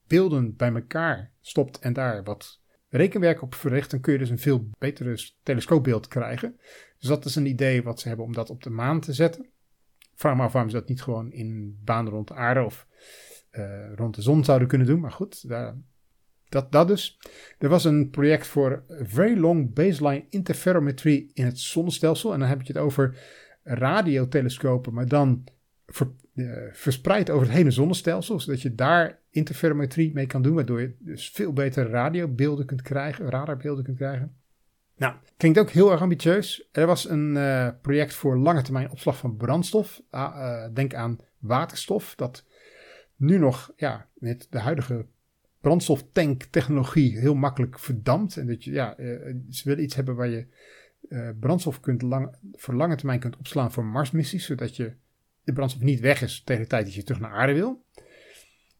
beelden 0.06 0.56
bij 0.56 0.72
elkaar 0.72 1.30
stopt 1.40 1.78
en 1.78 1.92
daar 1.92 2.24
wat 2.24 2.60
rekenwerk 2.88 3.42
op 3.42 3.54
verricht, 3.54 3.90
dan 3.90 4.00
kun 4.00 4.12
je 4.12 4.18
dus 4.18 4.30
een 4.30 4.38
veel 4.38 4.68
betere 4.78 5.30
telescoopbeeld 5.42 6.08
krijgen. 6.08 6.56
Dus 6.98 7.08
dat 7.08 7.24
is 7.24 7.34
een 7.34 7.46
idee 7.46 7.82
wat 7.82 8.00
ze 8.00 8.08
hebben 8.08 8.26
om 8.26 8.32
dat 8.32 8.50
op 8.50 8.62
de 8.62 8.70
maan 8.70 9.00
te 9.00 9.12
zetten 9.12 9.52
vraag 10.22 10.36
me 10.36 10.42
af 10.42 10.52
waarom 10.52 10.70
ze 10.70 10.76
dat 10.76 10.88
niet 10.88 11.02
gewoon 11.02 11.32
in 11.32 11.78
banen 11.84 12.12
rond 12.12 12.28
de 12.28 12.34
aarde 12.34 12.62
of 12.62 12.86
uh, 13.52 13.94
rond 13.94 14.14
de 14.14 14.22
zon 14.22 14.44
zouden 14.44 14.68
kunnen 14.68 14.86
doen. 14.86 15.00
Maar 15.00 15.10
goed, 15.10 15.48
daar, 15.48 15.76
dat, 16.52 16.72
dat 16.72 16.88
dus. 16.88 17.18
Er 17.58 17.68
was 17.68 17.84
een 17.84 18.10
project 18.10 18.46
voor 18.46 18.82
Very 18.88 19.38
Long 19.38 19.74
Baseline 19.74 20.24
Interferometry 20.28 21.30
in 21.34 21.44
het 21.44 21.58
zonnestelsel. 21.58 22.32
En 22.32 22.38
dan 22.38 22.48
heb 22.48 22.62
je 22.62 22.72
het 22.72 22.82
over 22.82 23.18
radiotelescopen, 23.62 24.94
maar 24.94 25.08
dan 25.08 25.44
uh, 26.34 26.52
verspreid 26.72 27.30
over 27.30 27.46
het 27.46 27.56
hele 27.56 27.70
zonnestelsel. 27.70 28.40
Zodat 28.40 28.62
je 28.62 28.74
daar 28.74 29.18
interferometrie 29.30 30.12
mee 30.14 30.26
kan 30.26 30.42
doen, 30.42 30.54
waardoor 30.54 30.80
je 30.80 30.94
dus 30.98 31.30
veel 31.30 31.52
betere 31.52 31.88
radiobeelden 31.88 32.66
kunt 32.66 32.82
krijgen, 32.82 33.30
radarbeelden 33.30 33.84
kunt 33.84 33.96
krijgen. 33.96 34.36
Nou, 34.96 35.14
klinkt 35.36 35.58
ook 35.58 35.70
heel 35.70 35.90
erg 35.90 36.00
ambitieus. 36.00 36.68
Er 36.72 36.86
was 36.86 37.08
een 37.08 37.34
uh, 37.34 37.68
project 37.82 38.14
voor 38.14 38.38
lange 38.38 38.62
termijn 38.62 38.90
opslag 38.90 39.16
van 39.16 39.36
brandstof. 39.36 40.02
Uh, 40.10 40.64
denk 40.72 40.94
aan 40.94 41.18
waterstof, 41.38 42.14
dat 42.14 42.44
nu 43.16 43.38
nog 43.38 43.72
ja, 43.76 44.08
met 44.14 44.46
de 44.50 44.58
huidige 44.58 45.06
brandstoftanktechnologie 45.62 47.18
heel 47.18 47.34
makkelijk 47.34 47.78
verdampt. 47.78 48.36
En 48.36 48.46
dat 48.46 48.64
je, 48.64 48.70
ja, 48.70 48.98
uh, 48.98 49.34
ze 49.50 49.62
willen 49.64 49.82
iets 49.82 49.94
hebben 49.94 50.14
waar 50.14 50.28
je 50.28 50.46
brandstof 51.40 51.80
kunt 51.80 52.02
lang, 52.02 52.36
voor 52.52 52.74
lange 52.74 52.96
termijn 52.96 53.20
kunt 53.20 53.36
opslaan 53.36 53.72
voor 53.72 53.84
Marsmissies, 53.84 54.44
zodat 54.44 54.76
je 54.76 54.92
de 55.44 55.52
brandstof 55.52 55.82
niet 55.82 56.00
weg 56.00 56.22
is 56.22 56.42
tegen 56.44 56.62
de 56.62 56.68
tijd 56.68 56.84
dat 56.84 56.94
je 56.94 57.02
terug 57.02 57.20
naar 57.20 57.32
aarde 57.32 57.52
wil. 57.52 57.84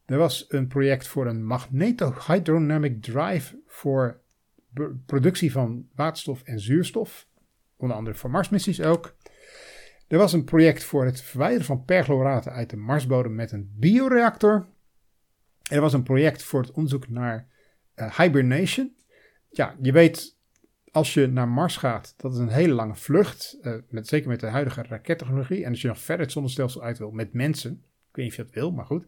Er 0.05 0.19
was 0.19 0.45
een 0.49 0.67
project 0.67 1.07
voor 1.07 1.27
een 1.27 1.45
magnetohydrodynamic 1.45 3.03
drive 3.03 3.61
voor 3.67 4.21
productie 5.07 5.53
van 5.53 5.89
waterstof 5.95 6.43
en 6.43 6.61
zuurstof. 6.61 7.27
Onder 7.77 7.97
andere 7.97 8.17
voor 8.17 8.31
Marsmissies 8.31 8.81
ook. 8.81 9.17
Er 10.09 10.19
was 10.19 10.33
een 10.33 10.45
project 10.45 10.85
voor 10.85 11.05
het 11.05 11.21
verwijderen 11.21 11.67
van 11.67 11.85
perchloraten 11.85 12.53
uit 12.53 12.71
de 12.71 12.77
Marsbodem 12.77 13.35
met 13.35 13.53
een 13.53 13.73
bioreactor. 13.77 14.67
Er 15.71 15.81
was 15.81 15.93
een 15.93 16.03
project 16.03 16.43
voor 16.43 16.61
het 16.61 16.71
onderzoek 16.71 17.09
naar 17.09 17.49
uh, 17.97 18.19
hibernation. 18.19 18.97
Ja, 19.51 19.77
je 19.81 19.93
weet, 19.93 20.37
als 20.91 21.15
je 21.15 21.27
naar 21.27 21.49
Mars 21.49 21.77
gaat, 21.77 22.15
dat 22.17 22.33
is 22.33 22.39
een 22.39 22.49
hele 22.49 22.75
lange 22.75 22.95
vlucht. 22.95 23.59
Uh, 23.63 23.75
met, 23.89 24.09
zeker 24.09 24.29
met 24.29 24.41
de 24.41 24.47
huidige 24.47 24.83
rakettechnologie. 24.83 25.65
En 25.65 25.71
als 25.71 25.83
je 25.83 25.89
nog 25.89 25.99
verder 25.99 26.25
het 26.25 26.35
zonnestelsel 26.35 26.83
uit 26.83 26.99
wil 26.99 27.11
met 27.11 27.33
mensen. 27.33 27.73
Ik 27.73 28.17
weet 28.17 28.25
niet 28.25 28.31
of 28.31 28.37
je 28.37 28.45
dat 28.45 28.55
wil, 28.55 28.73
maar 28.73 28.87
goed. 28.87 29.07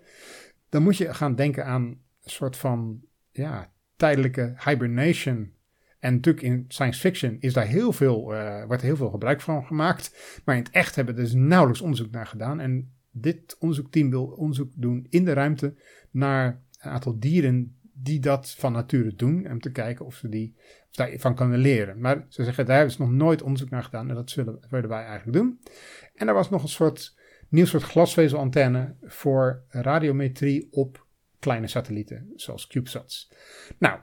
Dan 0.68 0.82
moet 0.82 0.96
je 0.96 1.14
gaan 1.14 1.34
denken 1.34 1.64
aan 1.64 1.82
een 1.82 2.30
soort 2.30 2.56
van 2.56 3.00
ja, 3.30 3.72
tijdelijke 3.96 4.54
hibernation. 4.64 5.52
En 5.98 6.14
natuurlijk 6.14 6.44
in 6.44 6.64
science 6.68 7.00
fiction 7.00 7.36
is 7.40 7.52
daar 7.52 7.66
heel 7.66 7.92
veel, 7.92 8.34
uh, 8.34 8.64
wordt 8.64 8.82
heel 8.82 8.96
veel 8.96 9.10
gebruik 9.10 9.40
van 9.40 9.66
gemaakt. 9.66 10.40
Maar 10.44 10.56
in 10.56 10.62
het 10.62 10.72
echt 10.72 10.96
hebben 10.96 11.14
we 11.14 11.20
dus 11.20 11.32
nauwelijks 11.32 11.80
onderzoek 11.80 12.10
naar 12.10 12.26
gedaan. 12.26 12.60
En 12.60 12.93
dit 13.16 13.56
onderzoekteam 13.58 14.10
wil 14.10 14.24
onderzoek 14.24 14.70
doen 14.74 15.06
in 15.08 15.24
de 15.24 15.32
ruimte 15.32 15.74
naar 16.10 16.62
een 16.80 16.90
aantal 16.90 17.18
dieren 17.18 17.76
die 17.92 18.20
dat 18.20 18.50
van 18.50 18.72
nature 18.72 19.14
doen. 19.14 19.50
Om 19.50 19.60
te 19.60 19.72
kijken 19.72 20.06
of 20.06 20.14
ze 20.14 20.28
die 20.28 20.54
of 20.90 20.96
daarvan 20.96 21.34
kunnen 21.34 21.58
leren. 21.58 22.00
Maar 22.00 22.26
ze 22.28 22.44
zeggen, 22.44 22.66
daar 22.66 22.76
hebben 22.76 22.94
ze 22.94 23.02
nog 23.02 23.10
nooit 23.10 23.42
onderzoek 23.42 23.70
naar 23.70 23.82
gedaan. 23.82 24.08
En 24.08 24.14
dat 24.14 24.30
zullen, 24.30 24.58
willen 24.70 24.88
wij 24.88 25.04
eigenlijk 25.04 25.38
doen. 25.38 25.60
En 26.14 26.28
er 26.28 26.34
was 26.34 26.50
nog 26.50 26.62
een 26.62 26.68
soort 26.68 27.16
nieuw 27.48 27.64
soort 27.64 27.82
glasvezelantenne 27.82 28.96
voor 29.02 29.64
radiometrie 29.68 30.68
op 30.70 31.06
kleine 31.38 31.66
satellieten, 31.66 32.32
zoals 32.34 32.66
CubeSats. 32.66 33.32
Nou, 33.78 34.00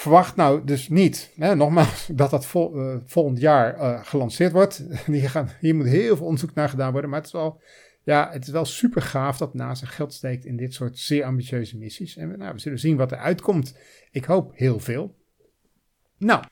verwacht 0.00 0.36
nou 0.36 0.64
dus 0.64 0.88
niet, 0.88 1.32
hè, 1.36 1.54
nogmaals, 1.54 2.08
dat 2.12 2.30
dat 2.30 2.46
vol, 2.46 2.76
uh, 2.76 2.96
volgend 3.04 3.40
jaar 3.40 3.76
uh, 3.76 4.04
gelanceerd 4.04 4.52
wordt. 4.52 4.84
Hier, 5.06 5.30
gaan, 5.30 5.50
hier 5.60 5.74
moet 5.74 5.86
heel 5.86 6.16
veel 6.16 6.26
onderzoek 6.26 6.54
naar 6.54 6.68
gedaan 6.68 6.92
worden, 6.92 7.10
maar 7.10 7.18
het 7.18 7.28
is 7.28 7.34
wel, 7.34 7.60
ja, 8.02 8.30
het 8.32 8.46
is 8.46 8.52
wel 8.52 8.64
super 8.64 9.02
gaaf 9.02 9.36
dat 9.36 9.54
NASA 9.54 9.86
geld 9.86 10.12
steekt 10.12 10.44
in 10.44 10.56
dit 10.56 10.74
soort 10.74 10.98
zeer 10.98 11.24
ambitieuze 11.24 11.78
missies. 11.78 12.16
En 12.16 12.38
nou, 12.38 12.52
we 12.52 12.58
zullen 12.58 12.78
zien 12.78 12.96
wat 12.96 13.12
er 13.12 13.18
uitkomt. 13.18 13.78
Ik 14.10 14.24
hoop 14.24 14.52
heel 14.54 14.78
veel. 14.78 15.16
Nou, 16.18 16.44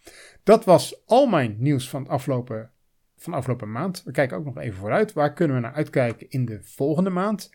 dat 0.43 0.65
was 0.65 1.07
al 1.07 1.27
mijn 1.27 1.57
nieuws 1.59 1.89
van, 1.89 2.09
afgelopen, 2.09 2.71
van 3.17 3.33
afgelopen 3.33 3.73
maand. 3.73 4.03
We 4.03 4.11
kijken 4.11 4.37
ook 4.37 4.45
nog 4.45 4.59
even 4.59 4.79
vooruit. 4.79 5.13
Waar 5.13 5.33
kunnen 5.33 5.57
we 5.57 5.63
naar 5.63 5.75
uitkijken 5.75 6.31
in 6.31 6.45
de 6.45 6.59
volgende 6.63 7.11
maand? 7.11 7.51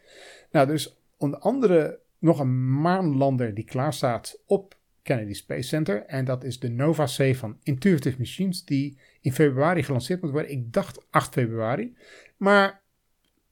Nou, 0.52 0.68
dus 0.68 0.98
onder 1.18 1.40
andere 1.40 2.00
nog 2.20 2.40
een 2.40 2.82
maanlander 2.82 3.54
die 3.54 3.66
klaar 3.66 3.94
staat 3.94 4.40
op 4.46 4.76
Kennedy 5.04 5.34
Space 5.34 5.68
Center. 5.68 6.06
En 6.06 6.26
dat 6.26 6.44
is 6.44 6.60
de 6.60 6.70
Nova 6.70 7.06
C 7.06 7.36
van 7.36 7.58
Intuitive 7.64 8.18
Machines, 8.18 8.66
die 8.66 8.98
in 9.22 9.34
februari 9.34 9.84
gelanceerd 9.84 10.22
moet 10.22 10.32
worden. 10.32 10.52
Ik 10.52 10.74
dacht 10.74 11.06
8 11.10 11.34
februari. 11.34 11.98
Maar 12.38 12.82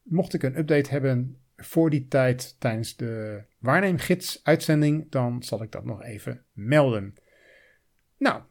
mocht 0.01 0.33
ik 0.33 0.43
een 0.43 0.57
update 0.57 0.89
hebben 0.89 1.37
voor 1.55 1.89
die 1.89 2.07
tijd 2.07 2.55
tijdens 2.59 2.95
de 2.95 3.43
waarneemgids-uitzending, 3.57 5.11
dan 5.11 5.43
zal 5.43 5.63
ik 5.63 5.71
dat 5.71 5.85
nog 5.85 6.03
even 6.03 6.45
melden. 6.53 7.15
Nou, 8.17 8.41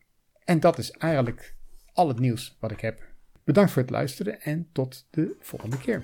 en 0.44 0.60
dat 0.60 0.78
is 0.78 0.90
eigenlijk 0.90 1.54
al 1.92 2.08
het 2.08 2.18
nieuws 2.18 2.56
wat 2.60 2.70
ik 2.70 2.80
heb. 2.80 3.08
Bedankt 3.44 3.70
voor 3.70 3.82
het 3.82 3.90
luisteren 3.90 4.40
en 4.40 4.68
tot 4.72 5.06
de 5.10 5.36
volgende 5.40 5.78
keer. 5.78 6.02